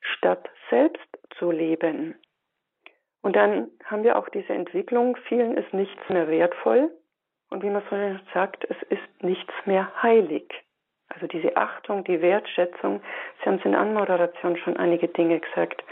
[0.00, 1.06] statt selbst
[1.38, 2.14] zu leben.
[3.20, 6.90] Und dann haben wir auch diese Entwicklung, vielen ist nichts mehr wertvoll
[7.50, 7.96] und wie man so
[8.32, 10.48] sagt, es ist nichts mehr heilig.
[11.14, 13.02] Also diese Achtung, die Wertschätzung,
[13.38, 15.84] Sie haben es in Anmoderation schon einige Dinge gesagt.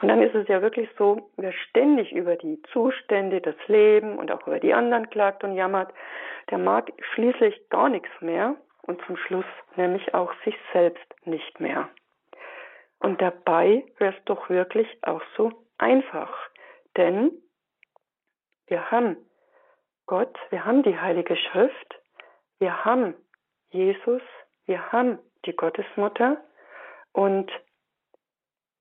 [0.00, 4.30] Und dann ist es ja wirklich so, wer ständig über die Zustände, das Leben und
[4.30, 5.92] auch über die anderen klagt und jammert,
[6.50, 9.44] der mag schließlich gar nichts mehr und zum Schluss
[9.76, 11.88] nämlich auch sich selbst nicht mehr.
[13.00, 16.32] Und dabei wäre es doch wirklich auch so einfach.
[16.96, 17.30] Denn
[18.66, 19.16] wir haben
[20.06, 22.00] Gott, wir haben die Heilige Schrift,
[22.58, 23.14] wir haben
[23.70, 24.22] Jesus,
[24.68, 26.36] wir haben die Gottesmutter
[27.12, 27.50] und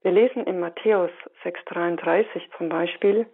[0.03, 1.11] wir lesen in Matthäus
[1.43, 3.25] 6,33 zum Beispiel,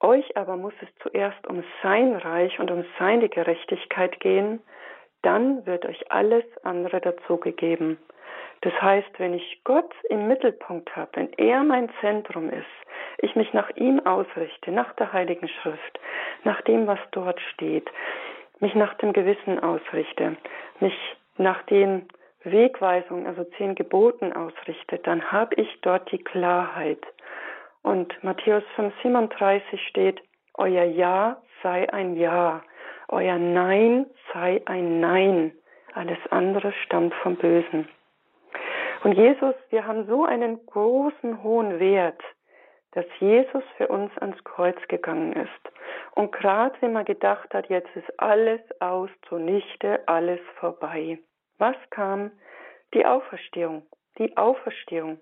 [0.00, 4.62] euch aber muss es zuerst um sein Reich und um seine Gerechtigkeit gehen,
[5.22, 7.98] dann wird euch alles andere dazugegeben.
[8.62, 12.66] Das heißt, wenn ich Gott im Mittelpunkt habe, wenn er mein Zentrum ist,
[13.18, 16.00] ich mich nach ihm ausrichte, nach der Heiligen Schrift,
[16.44, 17.90] nach dem, was dort steht,
[18.60, 20.36] mich nach dem Gewissen ausrichte,
[20.78, 20.96] mich
[21.36, 22.08] nach den
[22.44, 27.02] Wegweisungen, also zehn Geboten ausrichte, dann habe ich dort die Klarheit.
[27.82, 30.22] Und Matthäus 5, 37 steht,
[30.54, 32.62] euer Ja sei ein Ja,
[33.08, 35.52] euer Nein sei ein Nein,
[35.94, 37.88] alles andere stammt vom Bösen.
[39.02, 42.20] Und Jesus, wir haben so einen großen, hohen Wert,
[42.92, 45.72] dass Jesus für uns ans Kreuz gegangen ist.
[46.12, 51.18] Und gerade wenn man gedacht hat, jetzt ist alles aus, zunichte, alles vorbei.
[51.58, 52.30] Was kam?
[52.94, 53.86] Die Auferstehung.
[54.18, 55.20] Die Auferstehung.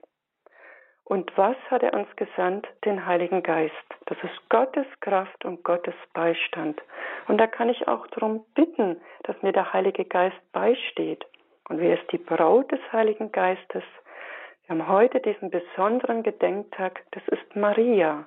[1.05, 2.69] Und was hat er uns gesandt?
[2.85, 3.75] Den Heiligen Geist.
[4.07, 6.81] Das ist Gottes Kraft und Gottes Beistand.
[7.29, 11.25] Und da kann ich auch darum bitten, dass mir der Heilige Geist beisteht.
[11.69, 13.85] Und wer ist die Braut des Heiligen Geistes?
[14.67, 18.27] Wir haben heute diesen besonderen Gedenktag, das ist Maria.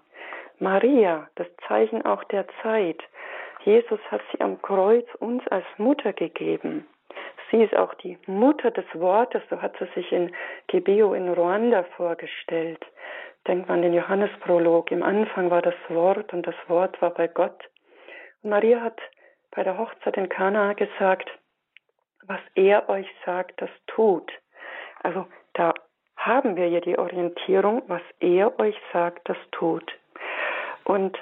[0.62, 3.02] Maria, das Zeichen auch der Zeit.
[3.64, 6.88] Jesus hat sie am Kreuz uns als Mutter gegeben.
[7.50, 10.32] Sie ist auch die Mutter des Wortes, so hat sie sich in
[10.68, 12.86] Gebeo in Ruanda vorgestellt.
[13.48, 14.92] Denkt man an den Johannesprolog.
[14.92, 17.60] Im Anfang war das Wort und das Wort war bei Gott.
[18.44, 19.02] Und Maria hat
[19.50, 21.30] bei der Hochzeit in Kana gesagt,
[22.28, 24.32] was er euch sagt, das tut.
[25.02, 25.74] Also da
[26.18, 29.92] haben wir ja die Orientierung, was er euch sagt, das tut.
[30.92, 31.18] Und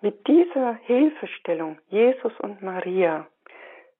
[0.00, 3.28] mit dieser Hilfestellung, Jesus und Maria,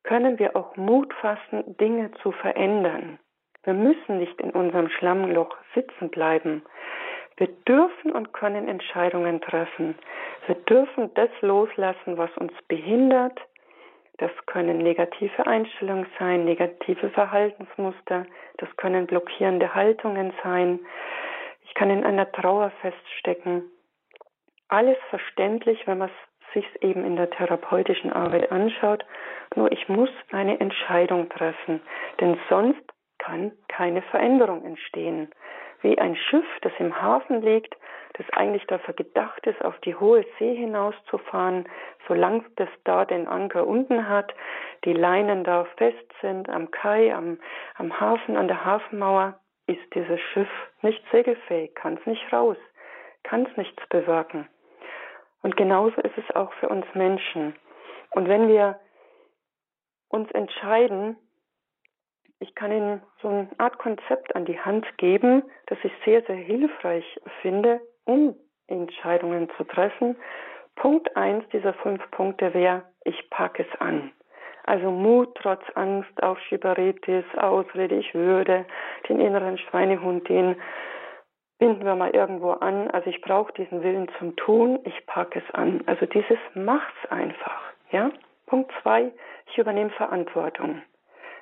[0.03, 3.20] können wir auch Mut fassen, Dinge zu verändern.
[3.62, 6.64] Wir müssen nicht in unserem Schlammloch sitzen bleiben.
[7.37, 9.94] Wir dürfen und können Entscheidungen treffen.
[10.48, 13.38] Wir dürfen das loslassen, was uns behindert.
[14.16, 18.27] Das können negative Einstellungen sein, negative Verhaltensmuster.
[18.57, 20.81] Das können blockierende Haltungen sein.
[21.66, 23.70] Ich kann in einer Trauer feststecken.
[24.74, 29.06] Alles verständlich, wenn man es sich eben in der therapeutischen Arbeit anschaut.
[29.54, 31.80] Nur ich muss eine Entscheidung treffen,
[32.20, 32.82] denn sonst
[33.18, 35.30] kann keine Veränderung entstehen.
[35.82, 37.76] Wie ein Schiff, das im Hafen liegt,
[38.14, 41.68] das eigentlich dafür gedacht ist, auf die hohe See hinauszufahren,
[42.08, 44.34] solange das da den Anker unten hat,
[44.84, 47.38] die Leinen da fest sind, am Kai, am,
[47.76, 50.50] am Hafen, an der Hafenmauer, ist dieses Schiff
[50.82, 52.56] nicht segelfähig, kann es nicht raus,
[53.22, 54.48] kann es nichts bewirken.
[55.44, 57.54] Und genauso ist es auch für uns Menschen.
[58.12, 58.80] Und wenn wir
[60.09, 61.18] uns entscheiden,
[62.38, 66.37] ich kann Ihnen so eine Art Konzept an die Hand geben, das ich sehr, sehr
[66.37, 67.04] hilfreich
[67.42, 68.35] finde, um
[68.68, 70.16] Entscheidungen zu treffen.
[70.76, 74.12] Punkt eins dieser fünf Punkte wäre, ich packe es an.
[74.62, 78.64] Also Mut trotz Angst, Aufschieberitis, Ausrede, ich würde,
[79.11, 80.57] den inneren Schweinehund, den
[81.64, 82.90] binden wir mal irgendwo an.
[82.90, 85.83] Also ich brauche diesen Willen zum Tun, ich packe es an.
[85.87, 87.62] Also dieses mach's einfach.
[87.90, 88.11] Ja?
[88.44, 89.11] Punkt zwei,
[89.46, 90.83] ich übernehme Verantwortung.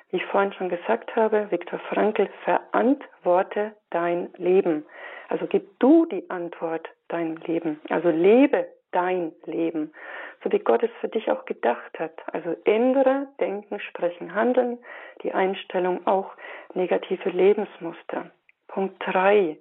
[0.09, 4.85] Wie ich vorhin schon gesagt habe, Viktor Frankl, verantworte dein Leben.
[5.27, 7.81] Also gib du die Antwort dein Leben.
[7.89, 9.91] Also lebe dein Leben,
[10.41, 12.13] so wie Gott es für dich auch gedacht hat.
[12.31, 14.77] Also ändere Denken, Sprechen, Handeln,
[15.21, 16.31] die Einstellung auch
[16.75, 18.31] negative Lebensmuster.
[18.69, 19.57] Punkt drei,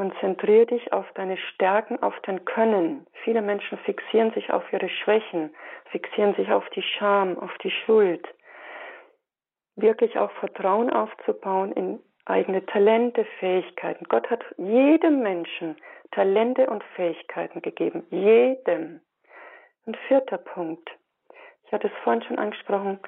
[0.00, 3.06] Konzentriere dich auf deine Stärken, auf dein Können.
[3.22, 5.54] Viele Menschen fixieren sich auf ihre Schwächen,
[5.90, 8.26] fixieren sich auf die Scham, auf die Schuld.
[9.76, 14.06] Wirklich auch Vertrauen aufzubauen in eigene Talente, Fähigkeiten.
[14.08, 15.76] Gott hat jedem Menschen
[16.12, 18.06] Talente und Fähigkeiten gegeben.
[18.08, 19.02] Jedem.
[19.84, 20.88] Und vierter Punkt.
[21.66, 23.00] Ich hatte es vorhin schon angesprochen.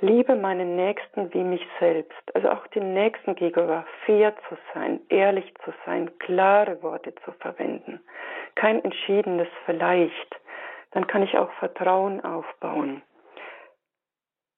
[0.00, 2.34] Liebe meinen Nächsten wie mich selbst.
[2.34, 8.00] Also auch den Nächsten gegenüber fair zu sein, ehrlich zu sein, klare Worte zu verwenden.
[8.54, 10.40] Kein entschiedenes Vielleicht.
[10.92, 13.02] Dann kann ich auch Vertrauen aufbauen.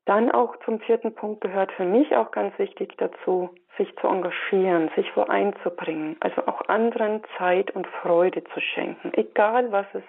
[0.05, 4.91] Dann auch zum vierten Punkt gehört für mich auch ganz wichtig dazu, sich zu engagieren,
[4.97, 10.03] sich wo einzubringen, also auch anderen Zeit und Freude zu schenken, egal was es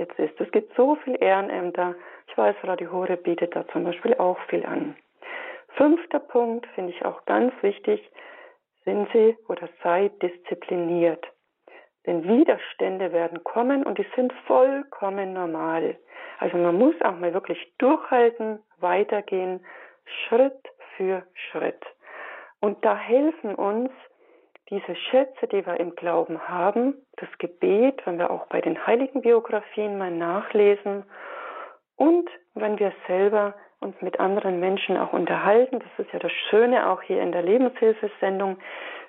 [0.00, 0.40] jetzt ist.
[0.40, 1.94] Es gibt so viel Ehrenämter.
[2.26, 4.96] Ich weiß, Radio Hore bietet da zum Beispiel auch viel an.
[5.76, 8.00] Fünfter Punkt finde ich auch ganz wichtig,
[8.84, 11.24] sind Sie oder sei diszipliniert.
[12.06, 15.96] Denn Widerstände werden kommen und die sind vollkommen normal.
[16.38, 19.64] Also man muss auch mal wirklich durchhalten, weitergehen,
[20.04, 20.58] Schritt
[20.96, 21.84] für Schritt.
[22.60, 23.90] Und da helfen uns
[24.70, 29.20] diese Schätze, die wir im Glauben haben, das Gebet, wenn wir auch bei den heiligen
[29.20, 31.04] Biografien mal nachlesen
[31.96, 36.88] und wenn wir selber uns mit anderen Menschen auch unterhalten, das ist ja das Schöne
[36.88, 38.58] auch hier in der Lebenshilfesendung,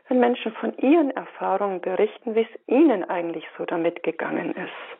[0.08, 5.00] wenn Menschen von ihren Erfahrungen berichten, wie es ihnen eigentlich so damit gegangen ist.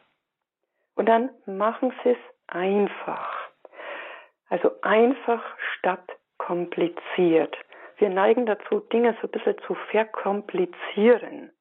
[0.96, 3.50] Und dann machen Sie es einfach.
[4.50, 5.44] Also einfach
[5.78, 7.56] statt kompliziert.
[8.02, 11.52] Wir neigen dazu, Dinge so ein bisschen zu verkomplizieren.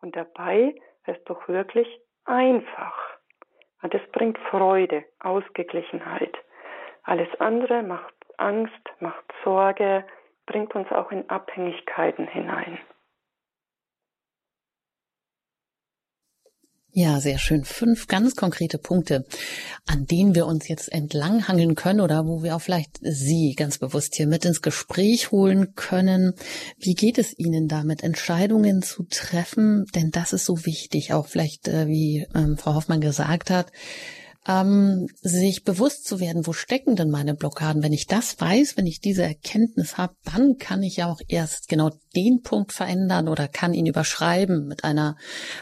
[0.00, 1.86] Und dabei ist es doch wirklich
[2.24, 2.96] einfach.
[3.82, 6.34] Und es bringt Freude, Ausgeglichenheit.
[7.02, 10.06] Alles andere macht Angst, macht Sorge,
[10.46, 12.78] bringt uns auch in Abhängigkeiten hinein.
[16.98, 17.66] Ja, sehr schön.
[17.66, 19.26] Fünf ganz konkrete Punkte,
[19.84, 24.14] an denen wir uns jetzt entlanghangeln können oder wo wir auch vielleicht Sie ganz bewusst
[24.14, 26.32] hier mit ins Gespräch holen können.
[26.78, 29.84] Wie geht es Ihnen damit, Entscheidungen zu treffen?
[29.94, 33.72] Denn das ist so wichtig, auch vielleicht, äh, wie ähm, Frau Hoffmann gesagt hat,
[34.48, 37.82] ähm, sich bewusst zu werden, wo stecken denn meine Blockaden.
[37.82, 41.68] Wenn ich das weiß, wenn ich diese Erkenntnis habe, dann kann ich ja auch erst
[41.68, 45.16] genau den Punkt verändern oder kann ihn überschreiben mit einer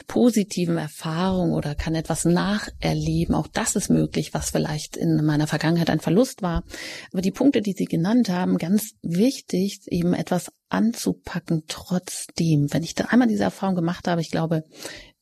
[0.06, 3.34] positiven Erfahrung oder kann etwas nacherleben.
[3.34, 6.64] Auch das ist möglich, was vielleicht in meiner Vergangenheit ein Verlust war.
[7.12, 12.72] Aber die Punkte, die Sie genannt haben, ganz wichtig, eben etwas anzupacken trotzdem.
[12.72, 14.64] Wenn ich da einmal diese Erfahrung gemacht habe, ich glaube,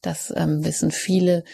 [0.01, 1.45] das ähm, wissen viele,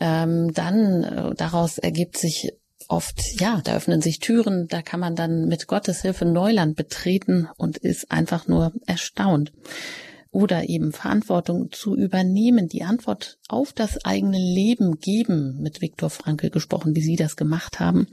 [0.00, 2.52] ähm, dann äh, daraus ergibt sich
[2.88, 7.48] oft, ja, da öffnen sich Türen, da kann man dann mit Gottes Hilfe Neuland betreten
[7.56, 9.52] und ist einfach nur erstaunt.
[10.30, 16.50] Oder eben Verantwortung zu übernehmen, die Antwort auf das eigene Leben geben, mit Viktor Frankl
[16.50, 18.06] gesprochen, wie Sie das gemacht haben.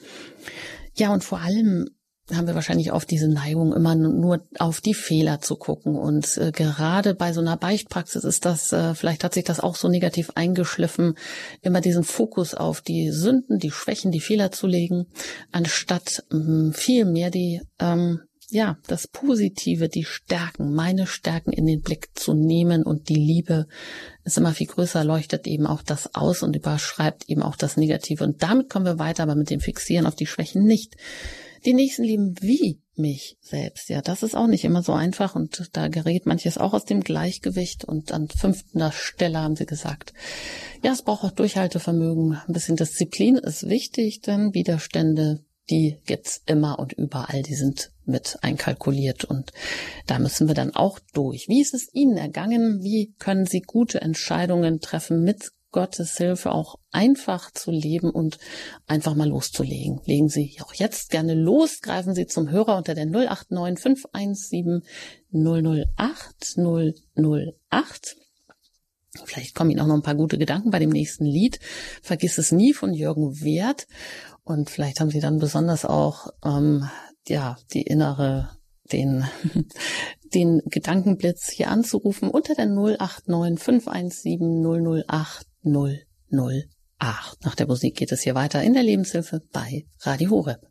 [0.95, 1.89] Ja, und vor allem
[2.31, 5.95] haben wir wahrscheinlich oft diese Neigung, immer nur auf die Fehler zu gucken.
[5.95, 9.75] Und äh, gerade bei so einer Beichtpraxis ist das, äh, vielleicht hat sich das auch
[9.75, 11.15] so negativ eingeschliffen,
[11.61, 15.07] immer diesen Fokus auf die Sünden, die Schwächen, die Fehler zu legen,
[15.51, 21.81] anstatt ähm, viel mehr die, ähm, ja, das Positive, die Stärken, meine Stärken in den
[21.81, 23.67] Blick zu nehmen und die Liebe
[24.23, 28.23] ist immer viel größer, leuchtet eben auch das aus und überschreibt eben auch das Negative.
[28.23, 30.95] Und damit kommen wir weiter, aber mit dem Fixieren auf die Schwächen nicht
[31.65, 33.89] die Nächsten lieben wie mich selbst.
[33.89, 37.01] Ja, das ist auch nicht immer so einfach und da gerät manches auch aus dem
[37.01, 40.13] Gleichgewicht und an fünfter Stelle haben sie gesagt,
[40.83, 46.77] ja, es braucht auch Durchhaltevermögen, ein bisschen Disziplin ist wichtig, denn Widerstände, die gibt's immer
[46.77, 49.53] und überall, die sind mit einkalkuliert und
[50.07, 51.47] da müssen wir dann auch durch.
[51.47, 52.83] Wie ist es Ihnen ergangen?
[52.83, 58.37] Wie können Sie gute Entscheidungen treffen mit Gottes Hilfe auch einfach zu leben und
[58.87, 59.99] einfach mal loszulegen.
[60.05, 64.83] Legen Sie auch jetzt gerne los, greifen Sie zum Hörer unter der 089 517
[65.33, 66.57] 008
[67.17, 68.15] 008.
[69.25, 71.59] Vielleicht kommen Ihnen auch noch ein paar gute Gedanken bei dem nächsten Lied.
[72.01, 73.87] Vergiss es nie von Jürgen Wert.
[74.43, 76.89] Und vielleicht haben Sie dann besonders auch ähm,
[77.27, 78.49] ja die innere
[78.91, 79.25] den,
[80.33, 86.67] den Gedankenblitz hier anzurufen unter der 089 517 008 008.
[86.99, 90.61] Nach der Musik geht es hier weiter in der Lebenshilfe bei Radio Horeb.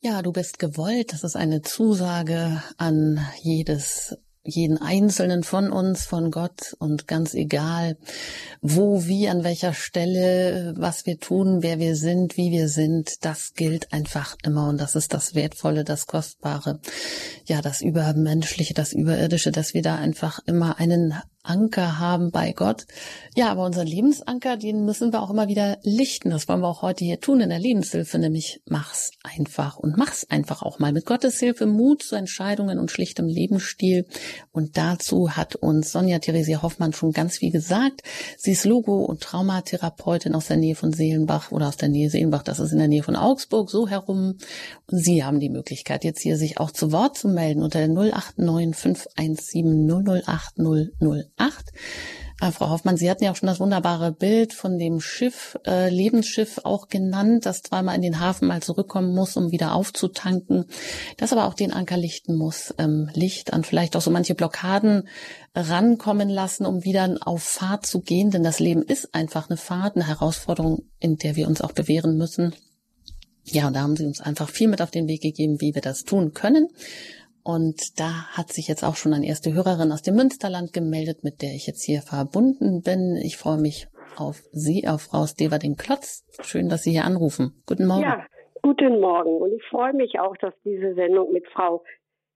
[0.00, 1.14] Ja, du bist gewollt.
[1.14, 4.14] Das ist eine Zusage an jedes
[4.44, 7.96] jeden einzelnen von uns, von Gott und ganz egal,
[8.60, 13.54] wo, wie, an welcher Stelle, was wir tun, wer wir sind, wie wir sind, das
[13.54, 16.80] gilt einfach immer und das ist das Wertvolle, das Kostbare,
[17.46, 21.14] ja, das Übermenschliche, das Überirdische, dass wir da einfach immer einen
[21.44, 22.86] Anker haben bei Gott.
[23.36, 26.30] Ja, aber unseren Lebensanker, den müssen wir auch immer wieder lichten.
[26.30, 30.26] Das wollen wir auch heute hier tun in der Lebenshilfe, nämlich mach's einfach und mach's
[30.30, 34.06] einfach auch mal mit Gottes Hilfe Mut zu Entscheidungen und schlichtem Lebensstil.
[34.52, 38.02] Und dazu hat uns Sonja Theresia Hoffmann schon ganz viel gesagt.
[38.38, 42.42] Sie ist Logo- und Traumatherapeutin aus der Nähe von Seelenbach oder aus der Nähe Seelenbach,
[42.42, 44.38] das ist in der Nähe von Augsburg, so herum.
[44.90, 47.88] Und Sie haben die Möglichkeit, jetzt hier sich auch zu Wort zu melden unter der
[47.88, 50.58] 089 517 008
[51.38, 51.72] 008.
[52.40, 55.88] Äh, Frau Hoffmann, Sie hatten ja auch schon das wunderbare Bild von dem Schiff, äh,
[55.88, 60.66] Lebensschiff auch genannt, das zweimal in den Hafen mal zurückkommen muss, um wieder aufzutanken,
[61.16, 65.08] das aber auch den Anker lichten muss, ähm, Licht an vielleicht auch so manche Blockaden
[65.54, 69.94] rankommen lassen, um wieder auf Fahrt zu gehen, denn das Leben ist einfach eine Fahrt,
[69.94, 72.54] eine Herausforderung, in der wir uns auch bewähren müssen.
[73.44, 75.82] Ja, und da haben Sie uns einfach viel mit auf den Weg gegeben, wie wir
[75.82, 76.68] das tun können.
[77.44, 81.42] Und da hat sich jetzt auch schon eine erste Hörerin aus dem Münsterland gemeldet, mit
[81.42, 83.20] der ich jetzt hier verbunden bin.
[83.22, 83.86] Ich freue mich
[84.16, 86.24] auf Sie, auf Frau Stever den Klotz.
[86.42, 87.62] Schön, dass Sie hier anrufen.
[87.66, 88.02] Guten Morgen.
[88.02, 88.24] Ja,
[88.62, 89.36] guten Morgen.
[89.36, 91.84] Und ich freue mich auch, dass diese Sendung mit Frau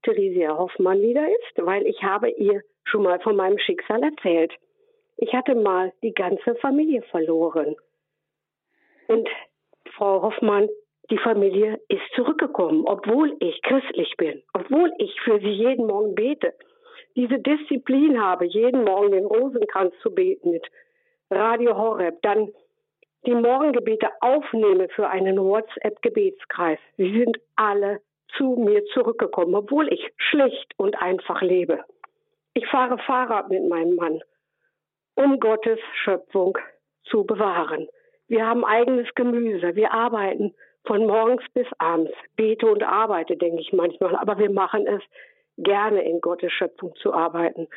[0.03, 4.53] Theresia Hoffmann wieder ist, weil ich habe ihr schon mal von meinem Schicksal erzählt.
[5.17, 7.77] Ich hatte mal die ganze Familie verloren.
[9.09, 9.29] Und
[9.97, 10.69] Frau Hoffmann
[11.11, 16.53] die Familie ist zurückgekommen, obwohl ich christlich bin, obwohl ich für sie jeden Morgen bete.
[17.17, 20.67] Diese Disziplin habe, jeden Morgen den Rosenkranz zu beten mit
[21.31, 22.53] Radio Horeb, dann
[23.27, 26.79] die Morgengebete aufnehme für einen WhatsApp-Gebetskreis.
[26.97, 28.01] Sie sind alle
[28.37, 31.85] zu mir zurückgekommen, obwohl ich schlicht und einfach lebe.
[32.55, 34.21] Ich fahre Fahrrad mit meinem Mann,
[35.15, 36.59] um Gottes Schöpfung
[37.05, 37.89] zu bewahren.
[38.29, 40.55] Wir haben eigenes Gemüse, wir arbeiten
[40.85, 44.17] von morgens bis abends, bete und arbeite, denke ich manchmal.
[44.17, 45.03] Aber wir machen es
[45.59, 47.69] gerne, in Gottes Schöpfung zu arbeiten.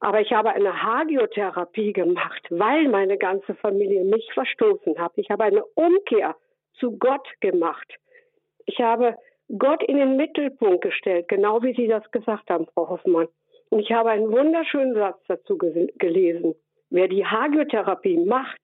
[0.00, 5.12] Aber ich habe eine Hagiotherapie gemacht, weil meine ganze Familie mich verstoßen hat.
[5.16, 6.36] Ich habe eine Umkehr
[6.74, 7.94] zu Gott gemacht.
[8.66, 9.16] Ich habe
[9.56, 13.28] Gott in den Mittelpunkt gestellt, genau wie Sie das gesagt haben, Frau Hoffmann.
[13.70, 16.54] Und ich habe einen wunderschönen Satz dazu gelesen.
[16.90, 18.60] Wer die Hagiotherapie macht,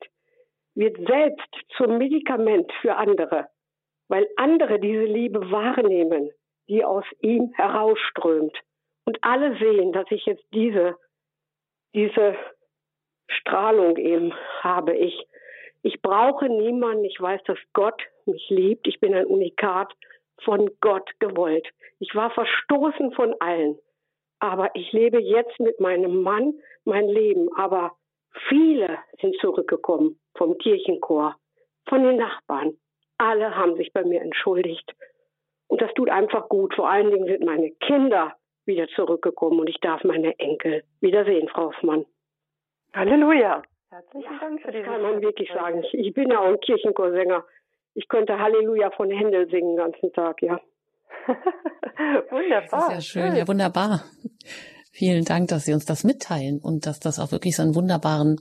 [0.74, 3.48] wird selbst zum Medikament für andere
[4.08, 6.30] weil andere diese Liebe wahrnehmen,
[6.68, 8.56] die aus ihm herausströmt.
[9.04, 10.96] Und alle sehen, dass ich jetzt diese,
[11.94, 12.36] diese
[13.28, 14.96] Strahlung eben habe.
[14.96, 15.26] Ich,
[15.82, 17.04] ich brauche niemanden.
[17.04, 18.86] Ich weiß, dass Gott mich liebt.
[18.86, 19.92] Ich bin ein Unikat
[20.42, 21.68] von Gott gewollt.
[21.98, 23.78] Ich war verstoßen von allen.
[24.40, 27.48] Aber ich lebe jetzt mit meinem Mann mein Leben.
[27.56, 27.92] Aber
[28.48, 31.36] viele sind zurückgekommen vom Kirchenchor,
[31.88, 32.76] von den Nachbarn,
[33.18, 34.94] alle haben sich bei mir entschuldigt.
[35.66, 36.74] Und das tut einfach gut.
[36.74, 38.34] Vor allen Dingen sind meine Kinder
[38.66, 42.06] wieder zurückgekommen und ich darf meine Enkel wiedersehen, Frau Hoffmann.
[42.94, 43.62] Halleluja.
[43.90, 45.82] Herzlichen Dank für das kann man wirklich sagen.
[45.84, 47.44] Ich, ich bin ja auch ein Kirchenchorsänger.
[47.94, 50.60] Ich könnte Halleluja von Händel singen den ganzen Tag, ja.
[52.30, 52.60] wunderbar.
[52.70, 54.00] Das ist ja schön, ja wunderbar.
[54.96, 58.40] Vielen Dank, dass Sie uns das mitteilen und dass das auch wirklich so einen wunderbaren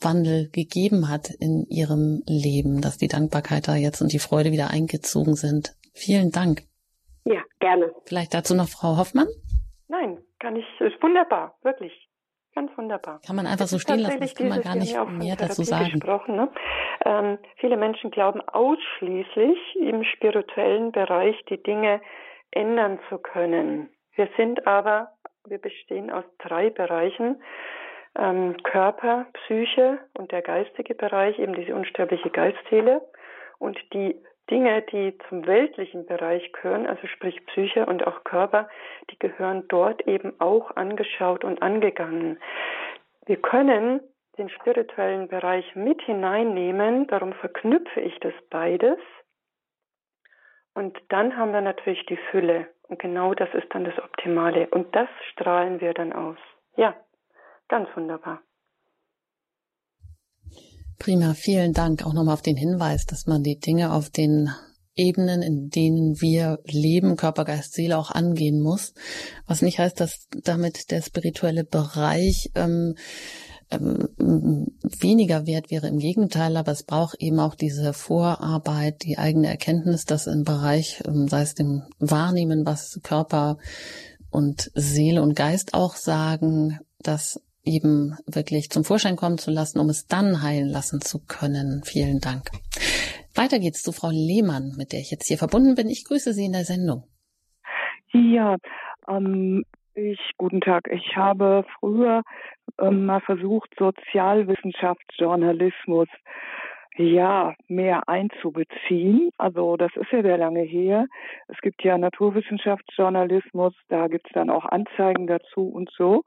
[0.00, 4.70] Wandel gegeben hat in Ihrem Leben, dass die Dankbarkeit da jetzt und die Freude wieder
[4.70, 5.74] eingezogen sind.
[5.94, 6.62] Vielen Dank.
[7.24, 7.90] Ja, gerne.
[8.04, 9.26] Vielleicht dazu noch Frau Hoffmann?
[9.88, 11.92] Nein, kann ich, ist wunderbar, wirklich.
[12.54, 13.20] Ganz wunderbar.
[13.26, 15.98] Kann man einfach so stehen lassen, das kann man gar nicht mehr dazu sagen.
[16.28, 16.48] Ne?
[17.04, 22.00] Ähm, viele Menschen glauben ausschließlich im spirituellen Bereich die Dinge
[22.52, 23.90] ändern zu können.
[24.14, 25.12] Wir sind aber
[25.50, 27.42] wir bestehen aus drei Bereichen.
[28.16, 33.02] Ähm, Körper, Psyche und der geistige Bereich, eben diese unsterbliche Geistseele.
[33.58, 34.16] Und die
[34.50, 38.68] Dinge, die zum weltlichen Bereich gehören, also sprich Psyche und auch Körper,
[39.10, 42.40] die gehören dort eben auch angeschaut und angegangen.
[43.26, 44.00] Wir können
[44.38, 48.98] den spirituellen Bereich mit hineinnehmen, darum verknüpfe ich das beides.
[50.74, 52.68] Und dann haben wir natürlich die Fülle.
[52.88, 54.68] Und genau das ist dann das Optimale.
[54.70, 56.38] Und das strahlen wir dann aus.
[56.76, 56.94] Ja,
[57.68, 58.40] ganz wunderbar.
[60.98, 64.50] Prima, vielen Dank auch nochmal auf den Hinweis, dass man die Dinge auf den
[64.96, 68.94] Ebenen, in denen wir leben, Körper, Geist, Seele auch angehen muss.
[69.46, 72.96] Was nicht heißt, dass damit der spirituelle Bereich ähm,
[73.70, 74.08] ähm,
[75.00, 75.88] weniger wert wäre.
[75.88, 81.02] Im Gegenteil, aber es braucht eben auch diese Vorarbeit, die eigene Erkenntnis, dass im Bereich,
[81.06, 83.58] ähm, sei es dem Wahrnehmen, was Körper
[84.30, 89.90] und Seele und Geist auch sagen, das eben wirklich zum Vorschein kommen zu lassen, um
[89.90, 91.82] es dann heilen lassen zu können.
[91.84, 92.50] Vielen Dank.
[93.34, 95.88] Weiter geht's zu Frau Lehmann, mit der ich jetzt hier verbunden bin.
[95.88, 97.04] Ich grüße Sie in der Sendung.
[98.12, 98.56] Ja,
[99.08, 99.64] ähm,
[100.00, 100.86] Ich, guten Tag.
[100.92, 102.22] Ich habe früher
[102.80, 106.06] ähm, mal versucht, Sozialwissenschaftsjournalismus
[106.96, 109.30] ja, mehr einzubeziehen.
[109.38, 111.08] Also das ist ja sehr lange her.
[111.48, 116.22] Es gibt ja Naturwissenschaftsjournalismus, da gibt's dann auch Anzeigen dazu und so.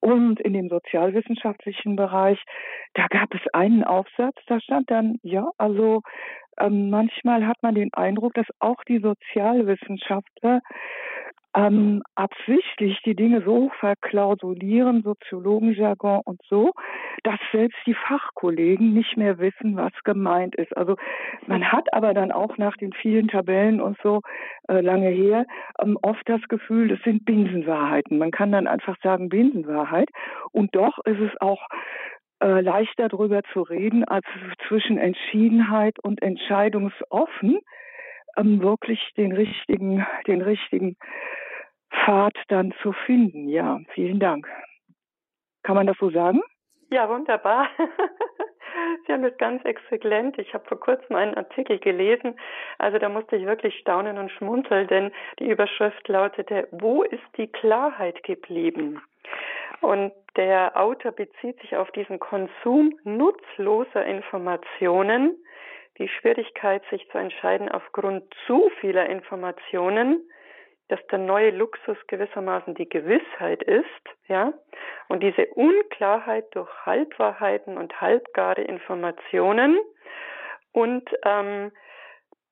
[0.00, 2.38] Und in dem sozialwissenschaftlichen Bereich,
[2.92, 6.02] da gab es einen Aufsatz, da stand dann, ja, also
[6.58, 10.60] ähm, manchmal hat man den Eindruck, dass auch die Sozialwissenschaftler
[11.54, 16.72] ähm, absichtlich die Dinge so verklausulieren, Soziologenjargon und so,
[17.22, 20.76] dass selbst die Fachkollegen nicht mehr wissen, was gemeint ist.
[20.76, 20.96] Also
[21.46, 24.20] man hat aber dann auch nach den vielen Tabellen und so
[24.68, 25.46] äh, lange her
[25.80, 28.18] ähm, oft das Gefühl, das sind Binsenwahrheiten.
[28.18, 30.10] Man kann dann einfach sagen Binsenwahrheit.
[30.50, 31.66] Und doch ist es auch
[32.42, 34.26] äh, leichter darüber zu reden, als
[34.66, 37.60] zwischen Entschiedenheit und entscheidungsoffen
[38.36, 40.96] ähm, wirklich den richtigen, den richtigen
[41.94, 43.48] Pfad dann zu finden.
[43.48, 44.48] Ja, vielen Dank.
[45.62, 46.40] Kann man das so sagen?
[46.90, 47.68] Ja, wunderbar.
[49.06, 50.38] Sie haben das ganz exzellent.
[50.38, 52.38] Ich habe vor kurzem einen Artikel gelesen.
[52.78, 57.48] Also da musste ich wirklich staunen und schmunzeln, denn die Überschrift lautete, wo ist die
[57.48, 59.00] Klarheit geblieben?
[59.80, 65.36] Und der Autor bezieht sich auf diesen Konsum nutzloser Informationen,
[65.98, 70.28] die Schwierigkeit, sich zu entscheiden aufgrund zu vieler Informationen,
[70.88, 73.84] dass der neue Luxus gewissermaßen die Gewissheit ist,
[74.28, 74.52] ja,
[75.08, 79.78] und diese Unklarheit durch Halbwahrheiten und halbgare Informationen
[80.72, 81.72] und ähm,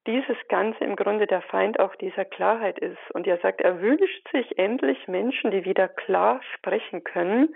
[0.07, 2.99] dieses Ganze im Grunde der Feind auch dieser Klarheit ist.
[3.13, 7.55] Und er sagt, er wünscht sich endlich Menschen, die wieder klar sprechen können,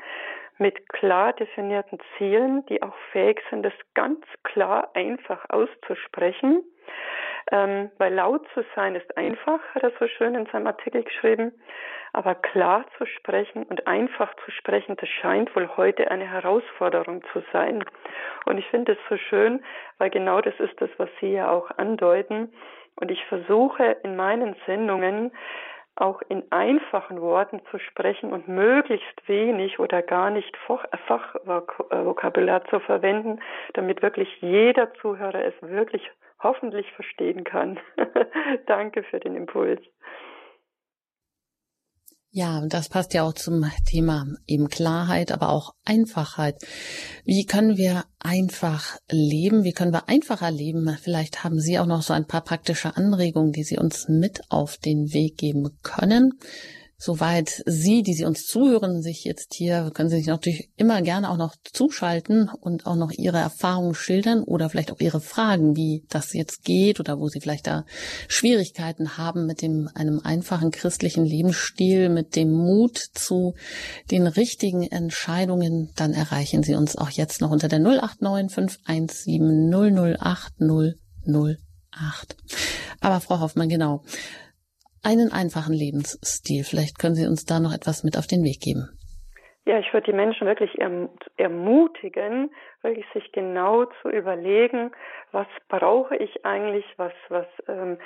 [0.59, 6.63] mit klar definierten Zielen, die auch fähig sind, das ganz klar einfach auszusprechen
[7.53, 11.53] ähm, weil laut zu sein ist einfach, hat er so schön in seinem Artikel geschrieben.
[12.13, 17.43] Aber klar zu sprechen und einfach zu sprechen, das scheint wohl heute eine Herausforderung zu
[17.53, 17.85] sein.
[18.47, 19.63] Und ich finde es so schön,
[19.99, 22.53] weil genau das ist das, was Sie ja auch andeuten.
[22.97, 25.31] Und ich versuche in meinen Sendungen
[25.97, 30.55] auch in einfachen Worten zu sprechen und möglichst wenig oder gar nicht
[31.07, 33.41] Fachvokabular zu verwenden,
[33.75, 36.11] damit wirklich jeder Zuhörer es wirklich
[36.43, 37.79] hoffentlich verstehen kann.
[38.67, 39.81] Danke für den Impuls.
[42.39, 46.57] Ja, das passt ja auch zum Thema eben Klarheit, aber auch Einfachheit.
[47.25, 49.65] Wie können wir einfach leben?
[49.65, 50.99] Wie können wir einfacher leben?
[51.03, 54.77] Vielleicht haben Sie auch noch so ein paar praktische Anregungen, die Sie uns mit auf
[54.77, 56.35] den Weg geben können.
[56.99, 61.31] Soweit Sie, die Sie uns zuhören, sich jetzt hier, können Sie sich natürlich immer gerne
[61.31, 66.07] auch noch zuschalten und auch noch Ihre Erfahrungen schildern oder vielleicht auch Ihre Fragen, wie
[66.09, 67.85] das jetzt geht oder wo Sie vielleicht da
[68.29, 73.55] Schwierigkeiten haben mit dem, einem einfachen christlichen Lebensstil, mit dem Mut zu
[74.11, 80.55] den richtigen Entscheidungen, dann erreichen Sie uns auch jetzt noch unter der 089 517 008
[81.27, 82.37] 008.
[83.01, 84.03] Aber Frau Hoffmann, genau
[85.07, 86.65] einen einfachen Lebensstil.
[86.65, 88.91] Vielleicht können Sie uns da noch etwas mit auf den Weg geben.
[89.65, 90.79] Ja, ich würde die Menschen wirklich
[91.37, 92.51] ermutigen,
[92.83, 94.93] wirklich sich genau zu überlegen,
[95.33, 97.99] was brauche ich eigentlich, was, was ähm,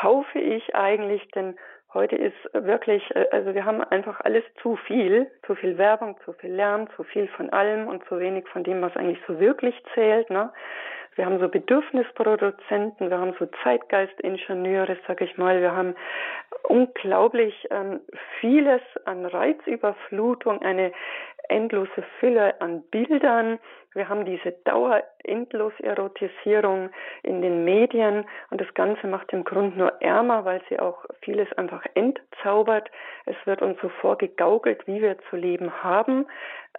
[0.00, 1.56] kaufe ich eigentlich, denn
[1.92, 6.32] heute ist wirklich, äh, also wir haben einfach alles zu viel, zu viel Werbung, zu
[6.34, 9.74] viel Lärm, zu viel von allem und zu wenig von dem, was eigentlich so wirklich
[9.94, 10.30] zählt.
[10.30, 10.50] Ne?
[11.16, 15.60] Wir haben so Bedürfnisproduzenten, wir haben so Zeitgeistingenieure, sag ich mal.
[15.60, 15.96] Wir haben
[16.68, 18.00] unglaublich ähm,
[18.38, 20.92] vieles an Reizüberflutung, eine
[21.48, 23.58] endlose Fülle an Bildern.
[23.94, 26.90] Wir haben diese Dauer endlos Erotisierung
[27.22, 31.50] in den Medien und das Ganze macht im Grunde nur ärmer, weil sie auch vieles
[31.54, 32.90] einfach entzaubert.
[33.24, 36.26] Es wird uns so vorgegaukelt, wie wir zu leben haben.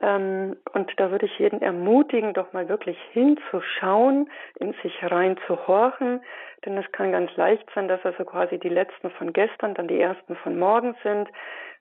[0.02, 5.68] Ähm, und da würde ich jeden ermutigen, doch mal wirklich hinzuschauen, in sich rein zu
[5.68, 6.22] horchen,
[6.66, 10.00] denn es kann ganz leicht sein, dass also quasi die letzten von gestern dann die
[10.00, 11.30] ersten von morgen sind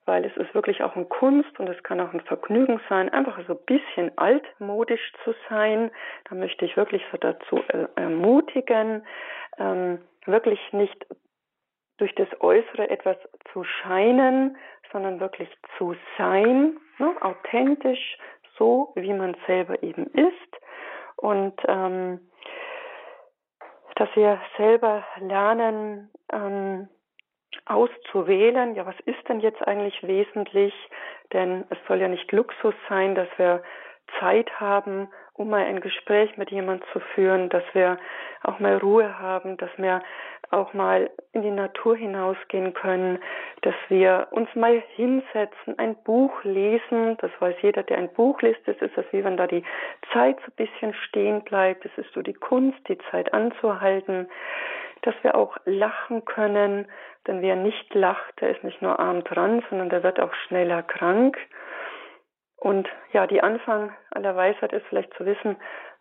[0.06, 3.38] weil es ist wirklich auch eine Kunst und es kann auch ein Vergnügen sein, einfach
[3.46, 5.90] so ein bisschen altmodisch zu sein.
[6.28, 9.04] Da möchte ich wirklich so dazu äh, ermutigen,
[9.58, 11.06] ähm, wirklich nicht
[11.98, 13.16] durch das Äußere etwas
[13.52, 14.56] zu scheinen,
[14.92, 18.18] sondern wirklich zu sein, ne, authentisch,
[18.58, 20.56] so wie man selber eben ist
[21.16, 22.20] und ähm,
[23.96, 26.88] dass wir selber lernen, ähm,
[27.64, 30.74] auszuwählen, ja, was ist denn jetzt eigentlich wesentlich?
[31.32, 33.62] Denn es soll ja nicht Luxus sein, dass wir
[34.20, 37.98] Zeit haben, um mal ein Gespräch mit jemand zu führen, dass wir
[38.42, 40.02] auch mal Ruhe haben, dass wir
[40.50, 43.18] auch mal in die Natur hinausgehen können,
[43.62, 47.16] dass wir uns mal hinsetzen, ein Buch lesen.
[47.18, 48.60] Das weiß jeder, der ein Buch liest.
[48.66, 49.64] Das ist es wie wenn da die
[50.12, 51.84] Zeit so ein bisschen stehen bleibt.
[51.84, 54.28] Das ist so die Kunst, die Zeit anzuhalten.
[55.06, 56.86] Dass wir auch lachen können,
[57.26, 60.82] denn wer nicht lacht, der ist nicht nur arm dran, sondern der wird auch schneller
[60.82, 61.38] krank.
[62.56, 65.56] Und ja, die Anfang aller Weisheit ist vielleicht zu wissen,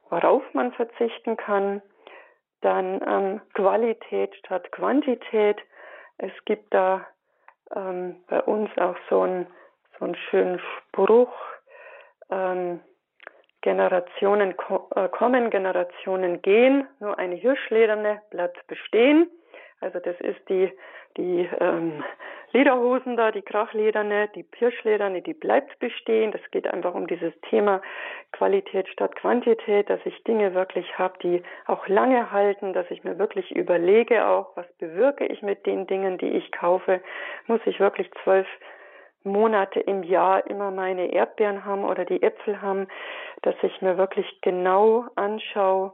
[0.10, 1.82] worauf man verzichten kann
[2.66, 5.62] dann ähm, Qualität statt Quantität.
[6.18, 7.06] Es gibt da
[7.76, 9.48] ähm, bei uns auch so einen,
[10.00, 11.32] so einen schönen Spruch,
[12.32, 12.80] ähm,
[13.66, 19.28] Generationen ko äh, kommen, Generationen gehen, nur eine Hirschlederne bleibt bestehen.
[19.82, 20.72] Also das ist die,
[21.18, 22.04] die ähm,
[22.54, 26.32] Lederhosen da, die Krachlederne, die Pirschlederne, die bleibt bestehen.
[26.32, 27.82] Das geht einfach um dieses Thema
[28.34, 33.18] Qualität statt Quantität, dass ich Dinge wirklich habe, die auch lange halten, dass ich mir
[33.18, 37.02] wirklich überlege auch, was bewirke ich mit den Dingen, die ich kaufe.
[37.48, 38.48] Muss ich wirklich zwölf
[39.26, 42.88] Monate im Jahr immer meine Erdbeeren haben oder die Äpfel haben,
[43.42, 45.94] dass ich mir wirklich genau anschaue,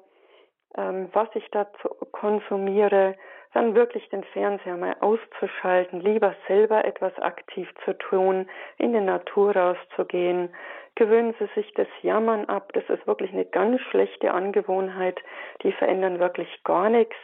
[0.77, 1.65] ähm, was ich da
[2.11, 3.15] konsumiere,
[3.53, 9.55] dann wirklich den Fernseher mal auszuschalten, lieber selber etwas aktiv zu tun, in die Natur
[9.55, 10.53] rauszugehen.
[10.95, 12.71] Gewöhnen Sie sich das Jammern ab.
[12.73, 15.19] Das ist wirklich eine ganz schlechte Angewohnheit.
[15.63, 17.15] Die verändern wirklich gar nichts.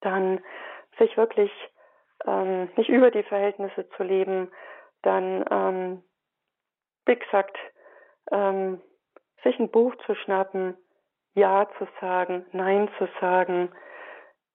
[0.00, 0.40] Dann
[0.98, 1.52] sich wirklich
[2.26, 4.50] ähm, nicht über die Verhältnisse zu leben.
[5.02, 6.02] Dann, ähm,
[7.06, 7.56] wie gesagt,
[8.30, 8.80] ähm,
[9.42, 10.76] sich ein Buch zu schnappen,
[11.34, 13.70] Ja zu sagen, Nein zu sagen,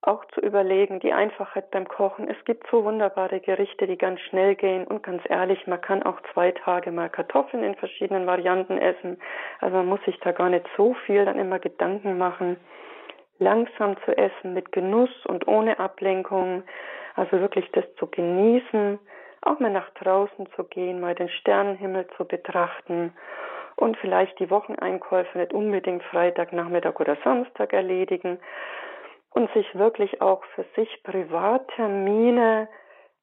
[0.08, 2.30] auch zu überlegen, die Einfachheit beim Kochen.
[2.30, 6.22] Es gibt so wunderbare Gerichte, die ganz schnell gehen und ganz ehrlich, man kann auch
[6.34, 9.18] zwei Tage mal Kartoffeln in verschiedenen Varianten essen.
[9.62, 12.58] Also man muss sich da gar nicht so viel dann immer Gedanken machen.
[13.40, 16.64] Langsam zu essen, mit Genuss und ohne Ablenkung.
[17.16, 19.00] Also wirklich das zu genießen,
[19.42, 23.14] auch mal nach draußen zu gehen, mal den Sternenhimmel zu betrachten
[23.76, 28.40] und vielleicht die Wocheneinkäufe nicht unbedingt Freitag, Nachmittag oder Samstag erledigen,
[29.36, 32.70] und sich wirklich auch für sich Privattermine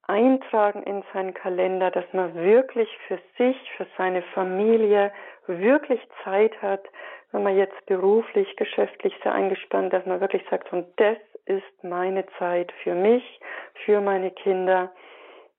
[0.06, 5.10] eintragen in seinen Kalender, dass man wirklich für sich, für seine Familie
[5.46, 6.84] wirklich Zeit hat,
[7.32, 11.16] wenn man jetzt beruflich, geschäftlich sehr eingespannt, dass man wirklich sagt, und das
[11.46, 13.40] ist meine Zeit für mich,
[13.84, 14.92] für meine Kinder.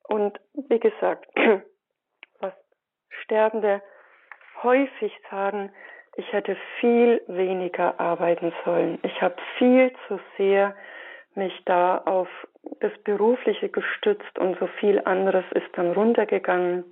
[0.03, 1.27] Und wie gesagt,
[2.39, 2.53] was
[3.23, 3.81] Sterbende
[4.61, 5.71] häufig sagen,
[6.15, 8.99] ich hätte viel weniger arbeiten sollen.
[9.01, 10.75] Ich habe viel zu sehr
[11.33, 12.27] mich da auf
[12.79, 16.85] das Berufliche gestützt und so viel anderes ist dann runtergegangen.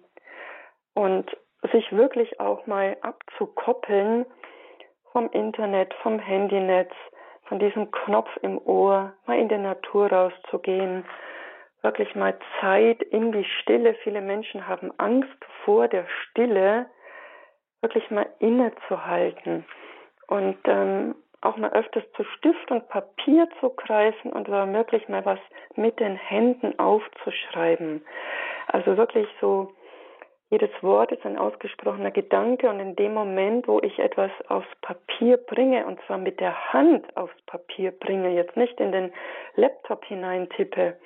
[0.96, 1.30] Und
[1.72, 4.26] sich wirklich auch mal abzukoppeln
[5.12, 6.92] vom Internet, vom Handynetz,
[7.46, 11.06] von diesem Knopf im Ohr, mal in der Natur rauszugehen,
[11.82, 13.96] wirklich mal Zeit in die Stille.
[14.04, 16.86] Viele Menschen haben Angst vor der Stille,
[17.82, 19.66] wirklich mal innezuhalten
[20.28, 25.40] und ähm, auch mal öfters zu Stift und Papier zu greifen und womöglich mal was
[25.76, 28.06] mit den Händen aufzuschreiben.
[28.68, 29.74] Also wirklich so,
[30.52, 35.38] jedes Wort ist ein ausgesprochener Gedanke und in dem Moment, wo ich etwas aufs Papier
[35.38, 39.14] bringe und zwar mit der Hand aufs Papier bringe, jetzt nicht in den
[39.56, 40.98] Laptop hineintippe,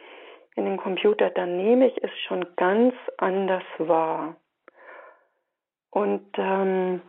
[0.55, 4.35] in den Computer, dann nehme ich es schon ganz anders wahr.
[5.91, 7.03] Und ähm,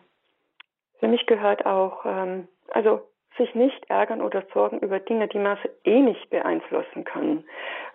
[0.98, 3.00] für mich gehört auch, ähm, also
[3.38, 7.44] sich nicht ärgern oder sorgen über Dinge, die man eh nicht beeinflussen kann,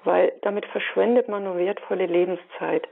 [0.03, 2.87] weil damit verschwendet man nur wertvolle Lebenszeit.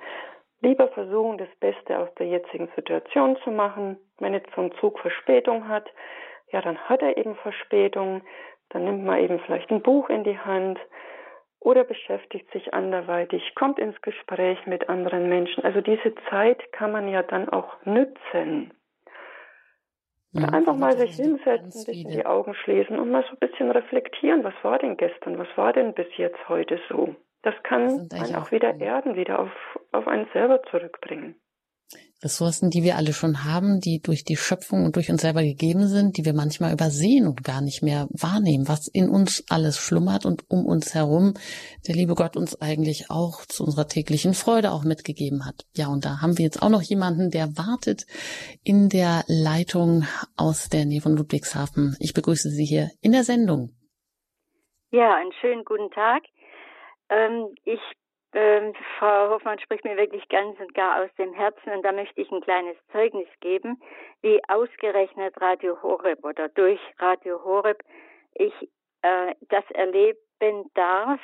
[0.62, 3.98] Lieber versuchen, das Beste aus der jetzigen Situation zu machen.
[4.20, 5.90] Wenn jetzt so ein Zug Verspätung hat,
[6.52, 8.22] ja, dann hat er eben Verspätung.
[8.70, 10.80] Dann nimmt man eben vielleicht ein Buch in die Hand
[11.60, 15.64] oder beschäftigt sich anderweitig, kommt ins Gespräch mit anderen Menschen.
[15.64, 18.74] Also diese Zeit kann man ja dann auch nützen.
[20.32, 20.46] Mhm.
[20.46, 24.44] einfach mal sich hinsetzen, ein bisschen die Augen schließen und mal so ein bisschen reflektieren,
[24.44, 27.16] was war denn gestern, was war denn bis jetzt heute so.
[27.42, 29.52] Das kann das einen auch wieder erden, wieder auf,
[29.92, 31.36] auf einen selber zurückbringen.
[32.22, 35.88] Ressourcen, die wir alle schon haben, die durch die Schöpfung und durch uns selber gegeben
[35.88, 40.26] sind, die wir manchmal übersehen und gar nicht mehr wahrnehmen, was in uns alles schlummert
[40.26, 41.36] und um uns herum
[41.88, 45.66] der liebe Gott uns eigentlich auch zu unserer täglichen Freude auch mitgegeben hat.
[45.76, 48.06] Ja, und da haben wir jetzt auch noch jemanden, der wartet
[48.66, 50.04] in der Leitung
[50.36, 51.96] aus der Nähe von Ludwigshafen.
[52.02, 53.70] Ich begrüße Sie hier in der Sendung.
[54.92, 56.24] Ja, einen schönen guten Tag.
[57.10, 57.82] Ähm, ich
[58.34, 62.22] ähm, Frau Hoffmann spricht mir wirklich ganz und gar aus dem Herzen und da möchte
[62.22, 63.82] ich ein kleines Zeugnis geben,
[64.22, 67.82] wie ausgerechnet Radio Horeb oder durch Radio Horeb
[68.36, 68.54] ich
[69.02, 71.22] äh, das erlebt bedarf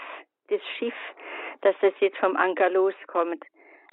[0.49, 0.95] das Schiff,
[1.61, 3.43] dass das jetzt vom Anker loskommt.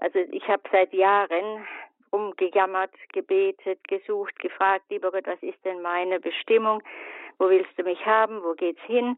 [0.01, 1.67] Also ich habe seit Jahren
[2.13, 6.83] rumgejammert, gebetet, gesucht, gefragt, lieber Gott, was ist denn meine Bestimmung?
[7.39, 8.43] Wo willst du mich haben?
[8.43, 9.17] Wo geht's hin?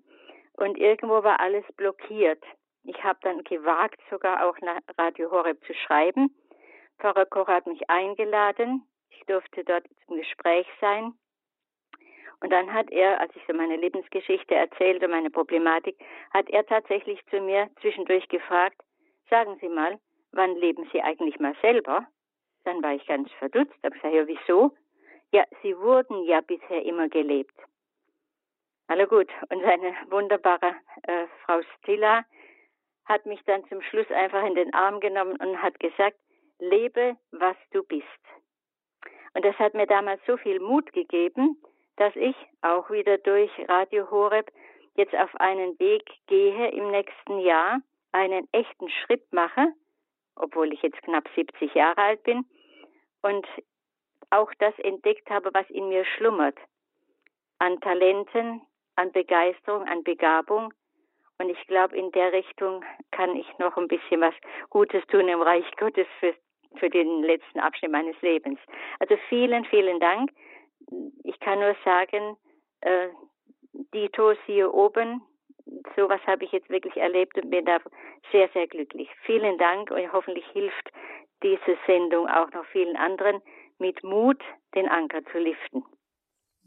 [0.56, 2.42] Und irgendwo war alles blockiert.
[2.84, 6.34] Ich habe dann gewagt, sogar auch nach Radio Horeb zu schreiben.
[6.98, 8.86] Pfarrer Koch hat mich eingeladen.
[9.10, 11.14] Ich durfte dort zum Gespräch sein.
[12.40, 15.96] Und dann hat er, als ich so meine Lebensgeschichte erzählte, meine Problematik,
[16.32, 18.76] hat er tatsächlich zu mir zwischendurch gefragt,
[19.30, 19.98] sagen Sie mal,
[20.32, 22.06] wann leben Sie eigentlich mal selber?
[22.64, 24.76] Dann war ich ganz verdutzt, habe gesagt, ja, wieso?
[25.32, 27.54] Ja, Sie wurden ja bisher immer gelebt.
[28.90, 29.30] Hallo gut.
[29.48, 32.24] Und seine wunderbare äh, Frau Stilla
[33.06, 36.16] hat mich dann zum Schluss einfach in den Arm genommen und hat gesagt,
[36.58, 38.06] lebe, was du bist.
[39.34, 41.60] Und das hat mir damals so viel Mut gegeben,
[41.96, 44.50] dass ich auch wieder durch Radio Horeb
[44.94, 47.80] jetzt auf einen Weg gehe im nächsten Jahr,
[48.12, 49.72] einen echten Schritt mache,
[50.36, 52.44] obwohl ich jetzt knapp 70 Jahre alt bin,
[53.22, 53.46] und
[54.30, 56.58] auch das entdeckt habe, was in mir schlummert.
[57.58, 58.60] An Talenten,
[58.96, 60.72] an Begeisterung, an Begabung.
[61.38, 64.34] Und ich glaube, in der Richtung kann ich noch ein bisschen was
[64.70, 66.34] Gutes tun im Reich Gottes für,
[66.76, 68.58] für den letzten Abschnitt meines Lebens.
[69.00, 70.30] Also vielen, vielen Dank.
[71.24, 72.36] Ich kann nur sagen,
[72.82, 73.08] äh,
[73.92, 75.22] Dito, hier oben,
[75.96, 77.78] sowas habe ich jetzt wirklich erlebt und bin da
[78.30, 79.08] sehr, sehr glücklich.
[79.22, 80.90] Vielen Dank und hoffentlich hilft
[81.42, 83.42] diese Sendung auch noch vielen anderen
[83.78, 84.42] mit Mut
[84.74, 85.84] den Anker zu liften.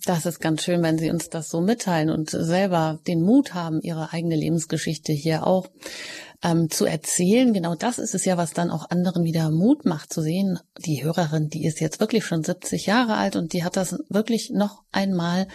[0.05, 3.81] Das ist ganz schön, wenn Sie uns das so mitteilen und selber den Mut haben,
[3.81, 5.67] Ihre eigene Lebensgeschichte hier auch
[6.43, 7.51] ähm, zu erzählen.
[7.51, 10.59] Genau das ist es ja, was dann auch anderen wieder Mut macht zu sehen.
[10.85, 14.51] Die Hörerin, die ist jetzt wirklich schon 70 Jahre alt und die hat das wirklich
[14.51, 15.47] noch einmal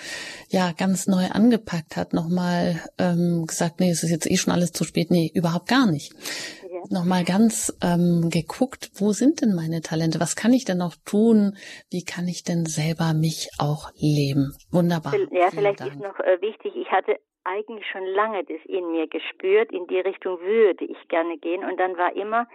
[0.49, 4.72] ja ganz neu angepackt, hat nochmal ähm, gesagt, nee, es ist jetzt eh schon alles
[4.72, 5.11] zu spät.
[5.11, 6.12] Nee, überhaupt gar nicht
[6.91, 10.20] nochmal ganz ähm, geguckt, wo sind denn meine Talente?
[10.20, 11.57] Was kann ich denn noch tun?
[11.91, 14.53] Wie kann ich denn selber mich auch leben?
[14.70, 15.14] Wunderbar.
[15.30, 19.72] Ja, vielleicht ist noch äh, wichtig, ich hatte eigentlich schon lange das in mir gespürt,
[19.72, 21.64] in die Richtung würde ich gerne gehen.
[21.64, 22.47] Und dann war immer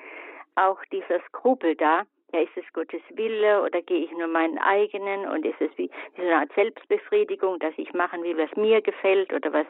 [0.55, 2.03] auch dieser Skrupel da.
[2.33, 5.89] Ja, ist es Gottes Wille oder gehe ich nur meinen eigenen und ist es wie,
[6.15, 9.67] wie so eine Art Selbstbefriedigung, dass ich machen will, was mir gefällt oder was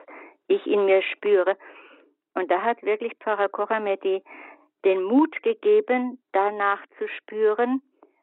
[0.47, 1.55] ich in mir spüre.
[2.37, 3.49] Und da hat wirklich Pfarrer
[4.85, 7.81] den Mut gegeben, danach zu spüren,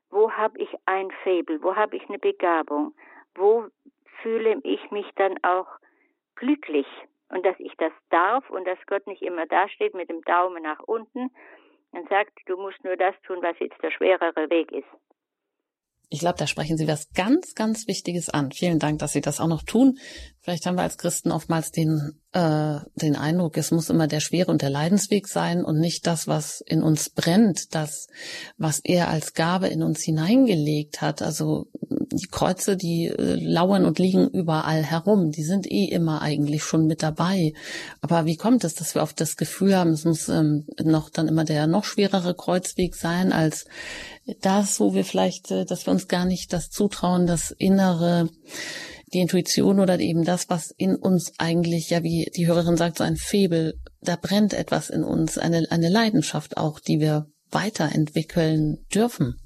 [0.08, 2.94] wo habe ich ein Faible, wo habe ich eine Begabung,
[3.34, 3.66] wo
[4.22, 5.66] fühle ich mich dann auch
[6.36, 6.86] glücklich
[7.30, 10.78] und dass ich das darf und dass Gott nicht immer dasteht mit dem Daumen nach
[10.78, 11.32] unten
[11.90, 14.86] und sagt, du musst nur das tun, was jetzt der schwerere Weg ist.
[16.08, 18.52] Ich glaube, da sprechen Sie was ganz, ganz Wichtiges an.
[18.52, 19.98] Vielen Dank, dass Sie das auch noch tun.
[20.40, 24.50] Vielleicht haben wir als Christen oftmals den, äh, den Eindruck, es muss immer der schwere
[24.50, 28.08] und der Leidensweg sein und nicht das, was in uns brennt, das,
[28.58, 31.22] was er als Gabe in uns hineingelegt hat.
[31.22, 31.68] Also
[32.16, 35.30] die Kreuze, die äh, lauern und liegen überall herum.
[35.30, 37.52] Die sind eh immer eigentlich schon mit dabei.
[38.00, 41.28] Aber wie kommt es, dass wir oft das Gefühl haben, es muss ähm, noch dann
[41.28, 43.66] immer der noch schwerere Kreuzweg sein als
[44.40, 48.28] das, wo wir vielleicht, äh, dass wir uns gar nicht das zutrauen, das innere
[49.12, 53.04] die Intuition oder eben das, was in uns eigentlich, ja, wie die Hörerin sagt, so
[53.04, 59.36] ein Febel, da brennt etwas in uns, eine, eine Leidenschaft auch, die wir weiterentwickeln dürfen.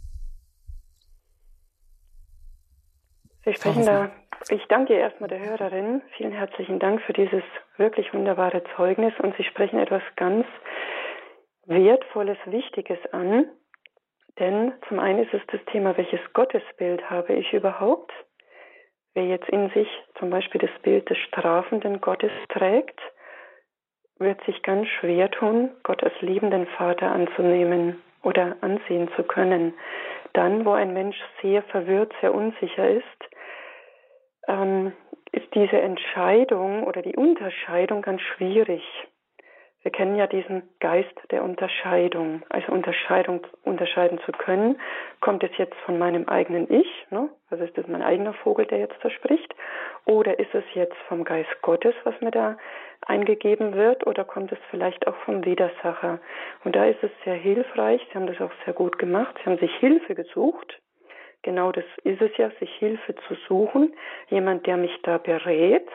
[3.49, 4.11] Sie sprechen da,
[4.51, 6.03] ich danke erstmal der Hörerin.
[6.18, 7.42] Vielen herzlichen Dank für dieses
[7.78, 10.46] wirklich wunderbare Zeugnis und Sie sprechen etwas ganz
[11.64, 13.46] Wertvolles, Wichtiges an.
[14.38, 18.12] Denn zum einen ist es das Thema, welches Gottesbild habe ich überhaupt?
[19.14, 19.88] Wer jetzt in sich
[20.18, 23.01] zum Beispiel das Bild des strafenden Gottes trägt,
[24.18, 29.72] wird sich ganz schwer tun, Gott als liebenden Vater anzunehmen oder ansehen zu können.
[30.34, 33.28] Dann, wo ein Mensch sehr verwirrt, sehr unsicher ist,
[34.49, 34.92] ähm,
[35.32, 38.82] ist diese Entscheidung oder die Unterscheidung ganz schwierig.
[39.82, 44.80] Wir kennen ja diesen Geist der Unterscheidung, also Unterscheidung unterscheiden zu können.
[45.20, 47.28] Kommt es jetzt von meinem eigenen Ich, ne?
[47.49, 49.55] also ist das mein eigener Vogel, der jetzt da spricht,
[50.05, 52.57] oder ist es jetzt vom Geist Gottes, was mir da
[53.07, 56.18] eingegeben wird, oder kommt es vielleicht auch vom Widersacher?
[56.64, 58.05] Und da ist es sehr hilfreich.
[58.09, 59.36] Sie haben das auch sehr gut gemacht.
[59.38, 60.80] Sie haben sich Hilfe gesucht.
[61.43, 63.95] Genau das ist es ja, sich Hilfe zu suchen.
[64.28, 65.89] Jemand, der mich da berät,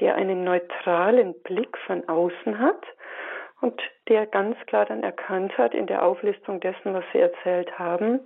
[0.00, 2.84] der einen neutralen Blick von außen hat
[3.60, 8.20] und der ganz klar dann erkannt hat in der Auflistung dessen, was Sie erzählt haben,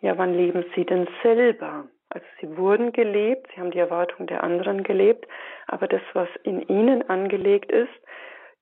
[0.00, 1.86] ja, wann leben Sie denn selber?
[2.10, 5.26] Also Sie wurden gelebt, Sie haben die Erwartung der anderen gelebt,
[5.66, 7.88] aber das, was in Ihnen angelegt ist,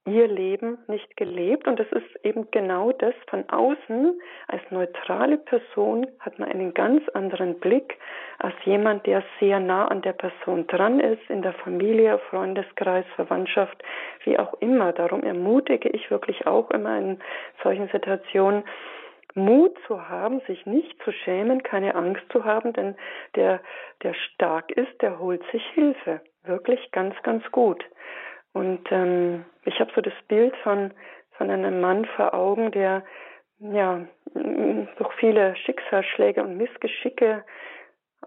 [0.07, 1.67] ihr Leben nicht gelebt.
[1.67, 4.21] Und das ist eben genau das von außen.
[4.49, 7.99] Als neutrale Person hat man einen ganz anderen Blick
[8.39, 13.83] als jemand, der sehr nah an der Person dran ist, in der Familie, Freundeskreis, Verwandtschaft,
[14.25, 14.93] wie auch immer.
[14.93, 17.19] Darum ermutige ich wirklich auch immer in
[17.63, 18.65] solchen Situationen,
[19.35, 22.97] Mut zu haben, sich nicht zu schämen, keine Angst zu haben, denn
[23.37, 23.61] der,
[24.03, 26.21] der stark ist, der holt sich Hilfe.
[26.45, 27.85] Wirklich ganz, ganz gut.
[28.53, 30.93] Und ähm, ich habe so das Bild von,
[31.33, 33.05] von einem Mann vor Augen, der
[33.61, 37.45] ja durch viele Schicksalsschläge und Missgeschicke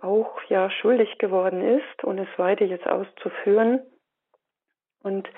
[0.01, 3.81] auch ja schuldig geworden ist, ohne es weiter jetzt auszuführen.
[5.01, 5.29] Und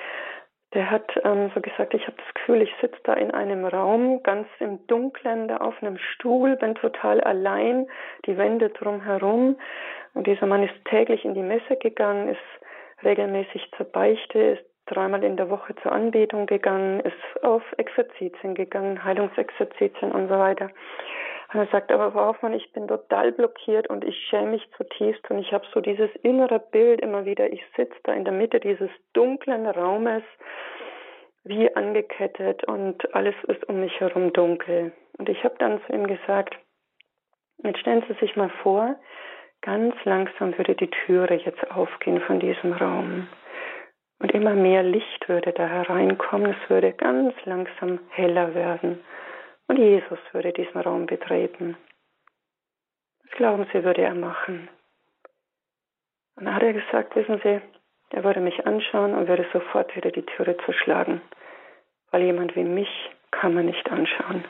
[0.74, 4.22] der hat ähm, so gesagt, ich habe das Gefühl, ich sitze da in einem Raum,
[4.24, 7.88] ganz im Dunkeln, da auf einem Stuhl, bin total allein,
[8.26, 9.58] die Wände drumherum.
[10.14, 15.24] Und dieser Mann ist täglich in die Messe gegangen, ist regelmäßig zur Beichte, ist dreimal
[15.24, 20.70] in der Woche zur Anbetung gegangen, ist auf Exerzitien gegangen, Heilungsexerzitien und so weiter.
[21.54, 25.30] Und er sagt, aber Frau Hoffmann, ich bin total blockiert und ich schäme mich zutiefst
[25.30, 28.60] und ich habe so dieses innere Bild immer wieder, ich sitze da in der Mitte
[28.60, 30.24] dieses dunklen Raumes,
[31.44, 34.92] wie angekettet und alles ist um mich herum dunkel.
[35.18, 36.56] Und ich habe dann zu ihm gesagt,
[37.64, 38.96] jetzt stellen Sie sich mal vor,
[39.62, 43.28] ganz langsam würde die Türe jetzt aufgehen von diesem Raum.
[44.20, 46.56] Und immer mehr Licht würde da hereinkommen.
[46.56, 49.04] Es würde ganz langsam heller werden.
[49.68, 51.78] Und Jesus würde diesen Raum betreten.
[53.24, 54.70] Was glauben Sie, würde er machen?
[56.36, 57.62] Und dann hat er gesagt, wissen Sie,
[58.12, 61.22] er würde mich anschauen und würde sofort wieder die Türe zuschlagen.
[62.12, 62.90] Weil jemand wie mich
[63.32, 64.46] kann man nicht anschauen.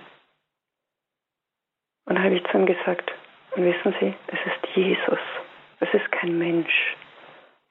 [2.05, 3.11] Und dann habe ich zu ihm gesagt,
[3.55, 5.20] und wissen Sie, es ist Jesus.
[5.80, 6.95] Es ist kein Mensch.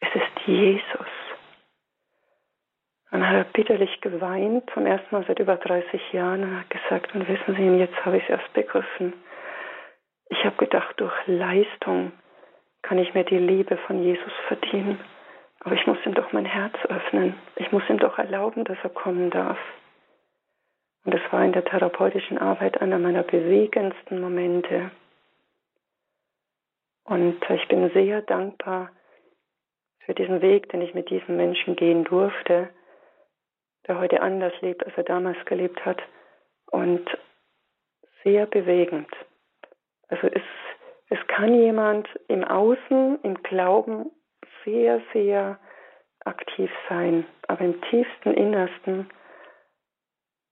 [0.01, 1.24] Es ist Jesus.
[3.15, 7.15] Und hat er bitterlich geweint, zum ersten Mal seit über 30 Jahren, und hat gesagt,
[7.15, 9.13] und wissen Sie, jetzt habe ich es erst begriffen.
[10.31, 12.11] Ich habe gedacht, durch Leistung
[12.83, 14.99] kann ich mir die Liebe von Jesus verdienen.
[15.61, 17.37] Aber ich muss ihm doch mein Herz öffnen.
[17.55, 19.59] Ich muss ihm doch erlauben, dass er kommen darf.
[21.05, 24.91] Und das war in der therapeutischen Arbeit einer meiner bewegendsten Momente.
[27.05, 28.91] Und ich bin sehr dankbar
[30.01, 32.71] für diesen Weg, den ich mit diesen Menschen gehen durfte
[33.87, 36.01] der heute anders lebt, als er damals gelebt hat.
[36.71, 37.07] Und
[38.23, 39.09] sehr bewegend.
[40.09, 40.43] Also es,
[41.11, 44.11] es kann jemand im Außen, im Glauben
[44.65, 45.59] sehr, sehr
[46.25, 49.11] aktiv sein, aber im tiefsten Innersten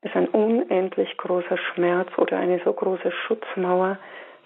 [0.02, 3.98] ist ein unendlich großer Schmerz oder eine so große Schutzmauer,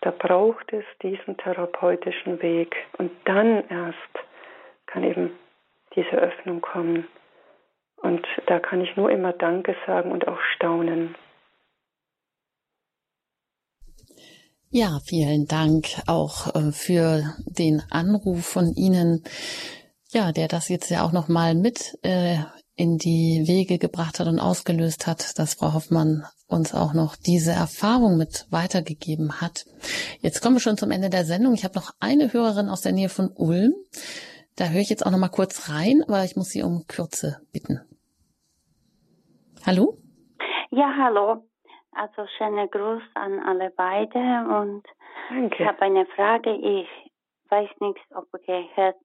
[0.02, 2.76] da braucht es diesen therapeutischen Weg.
[2.98, 3.96] Und dann erst
[4.86, 5.36] kann eben
[5.94, 7.08] diese Öffnung kommen.
[8.06, 11.16] Und da kann ich nur immer Danke sagen und auch staunen.
[14.70, 19.24] Ja, vielen Dank auch äh, für den Anruf von Ihnen,
[20.10, 22.36] ja, der das jetzt ja auch noch mal mit äh,
[22.76, 27.50] in die Wege gebracht hat und ausgelöst hat, dass Frau Hoffmann uns auch noch diese
[27.50, 29.64] Erfahrung mit weitergegeben hat.
[30.20, 31.54] Jetzt kommen wir schon zum Ende der Sendung.
[31.54, 33.74] Ich habe noch eine Hörerin aus der Nähe von Ulm.
[34.54, 37.40] Da höre ich jetzt auch noch mal kurz rein, aber ich muss Sie um Kürze
[37.50, 37.80] bitten.
[39.66, 39.98] Hallo?
[40.70, 41.42] Ja, hallo.
[41.90, 44.20] Also schöne Gruß an alle beide
[44.60, 44.84] und
[45.28, 45.56] Danke.
[45.60, 46.54] ich habe eine Frage.
[46.54, 46.88] Ich
[47.50, 48.96] weiß nicht, ob gehört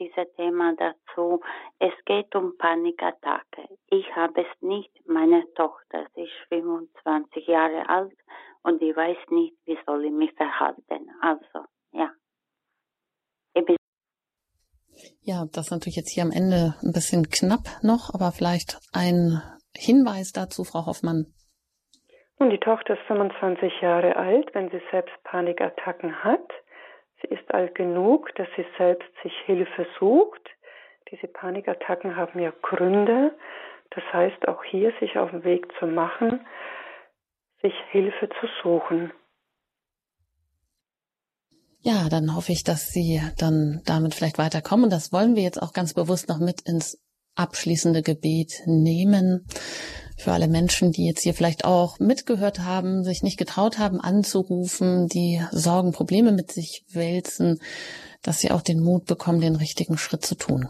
[0.00, 1.40] dieses Thema dazu.
[1.78, 3.78] Es geht um Panikattacke.
[3.90, 4.90] Ich habe es nicht.
[5.06, 8.18] Meine Tochter, sie ist 25 Jahre alt
[8.64, 11.10] und ich weiß nicht, wie soll ich mich verhalten.
[11.20, 12.10] Also, ja.
[15.20, 19.40] Ja, das ist natürlich jetzt hier am Ende ein bisschen knapp noch, aber vielleicht ein
[19.76, 21.26] Hinweis dazu, Frau Hoffmann.
[22.38, 26.48] Nun, die Tochter ist 25 Jahre alt, wenn sie selbst Panikattacken hat.
[27.20, 30.50] Sie ist alt genug, dass sie selbst sich Hilfe sucht.
[31.10, 33.36] Diese Panikattacken haben ja Gründe.
[33.90, 36.44] Das heißt, auch hier sich auf den Weg zu machen,
[37.60, 39.12] sich Hilfe zu suchen.
[41.80, 44.84] Ja, dann hoffe ich, dass Sie dann damit vielleicht weiterkommen.
[44.84, 47.02] Und das wollen wir jetzt auch ganz bewusst noch mit ins
[47.34, 49.46] abschließende Gebet nehmen.
[50.18, 55.08] Für alle Menschen, die jetzt hier vielleicht auch mitgehört haben, sich nicht getraut haben anzurufen,
[55.08, 57.58] die Sorgen, Probleme mit sich wälzen,
[58.22, 60.68] dass sie auch den Mut bekommen, den richtigen Schritt zu tun.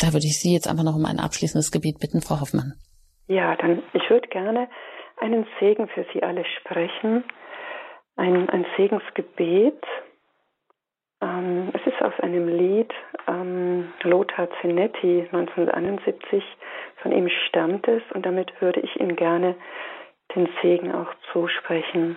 [0.00, 2.74] Da würde ich Sie jetzt einfach noch um ein abschließendes Gebet bitten, Frau Hoffmann.
[3.26, 4.68] Ja, dann ich würde gerne
[5.16, 7.24] einen Segen für Sie alle sprechen,
[8.16, 9.82] ein, ein Segensgebet.
[12.08, 12.90] Aus einem Lied,
[13.26, 16.42] ähm, Lothar Zenetti 1971,
[17.02, 19.56] von ihm stammt es und damit würde ich ihm gerne
[20.34, 22.16] den Segen auch zusprechen.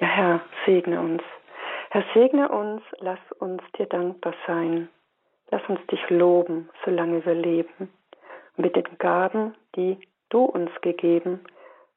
[0.00, 1.24] Ja, Herr, segne uns.
[1.90, 4.88] Herr, segne uns, lass uns dir dankbar sein.
[5.50, 7.92] Lass uns dich loben, solange wir leben.
[8.56, 9.98] Und mit den Gaben, die
[10.28, 11.40] du uns gegeben,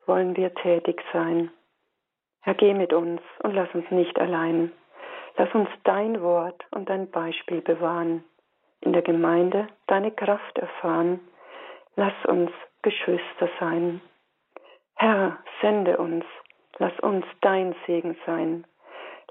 [0.07, 1.51] wollen wir tätig sein.
[2.41, 4.71] Herr, geh mit uns und lass uns nicht allein.
[5.37, 8.23] Lass uns dein Wort und dein Beispiel bewahren.
[8.81, 11.19] In der Gemeinde deine Kraft erfahren.
[11.95, 12.51] Lass uns
[12.81, 14.01] Geschwister sein.
[14.95, 16.25] Herr, sende uns.
[16.77, 18.65] Lass uns dein Segen sein.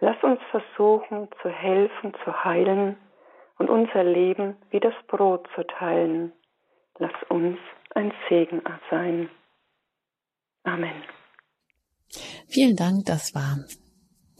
[0.00, 2.96] Lass uns versuchen zu helfen, zu heilen
[3.58, 6.32] und unser Leben wie das Brot zu teilen.
[6.98, 7.58] Lass uns
[7.94, 9.28] ein Segen sein.
[10.64, 11.02] Amen.
[12.48, 13.58] Vielen Dank, das war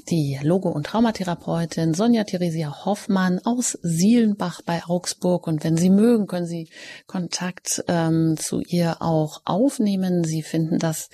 [0.09, 5.47] die Logo- und Traumatherapeutin Sonja Theresia Hoffmann aus Sielenbach bei Augsburg.
[5.47, 6.69] Und wenn Sie mögen, können Sie
[7.07, 10.25] Kontakt ähm, zu ihr auch aufnehmen.
[10.25, 11.11] Sie finden das,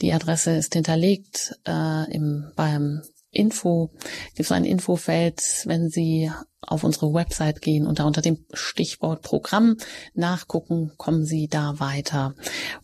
[0.00, 3.90] die Adresse ist hinterlegt äh, im, beim Info,
[4.34, 9.22] gibt es ein Infofeld, wenn Sie auf unsere Website gehen und da unter dem Stichwort
[9.22, 9.76] Programm
[10.14, 12.34] nachgucken, kommen Sie da weiter.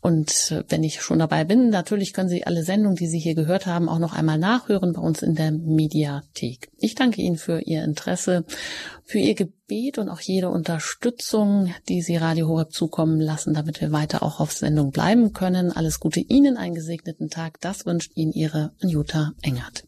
[0.00, 3.34] Und äh, wenn ich schon dabei bin, natürlich können Sie alle Sendungen, die Sie hier
[3.34, 6.70] gehört haben, auch noch einmal nachhören bei uns in der Mediathek.
[6.78, 8.44] Ich danke Ihnen für Ihr Interesse,
[9.04, 13.92] für Ihr Gebet und auch jede Unterstützung, die Sie Radio Horeb zukommen lassen, damit wir
[13.92, 15.70] weiter auch auf Sendung bleiben können.
[15.70, 17.60] Alles Gute Ihnen, einen gesegneten Tag.
[17.60, 19.85] Das wünscht Ihnen Ihre Anjuta Engert.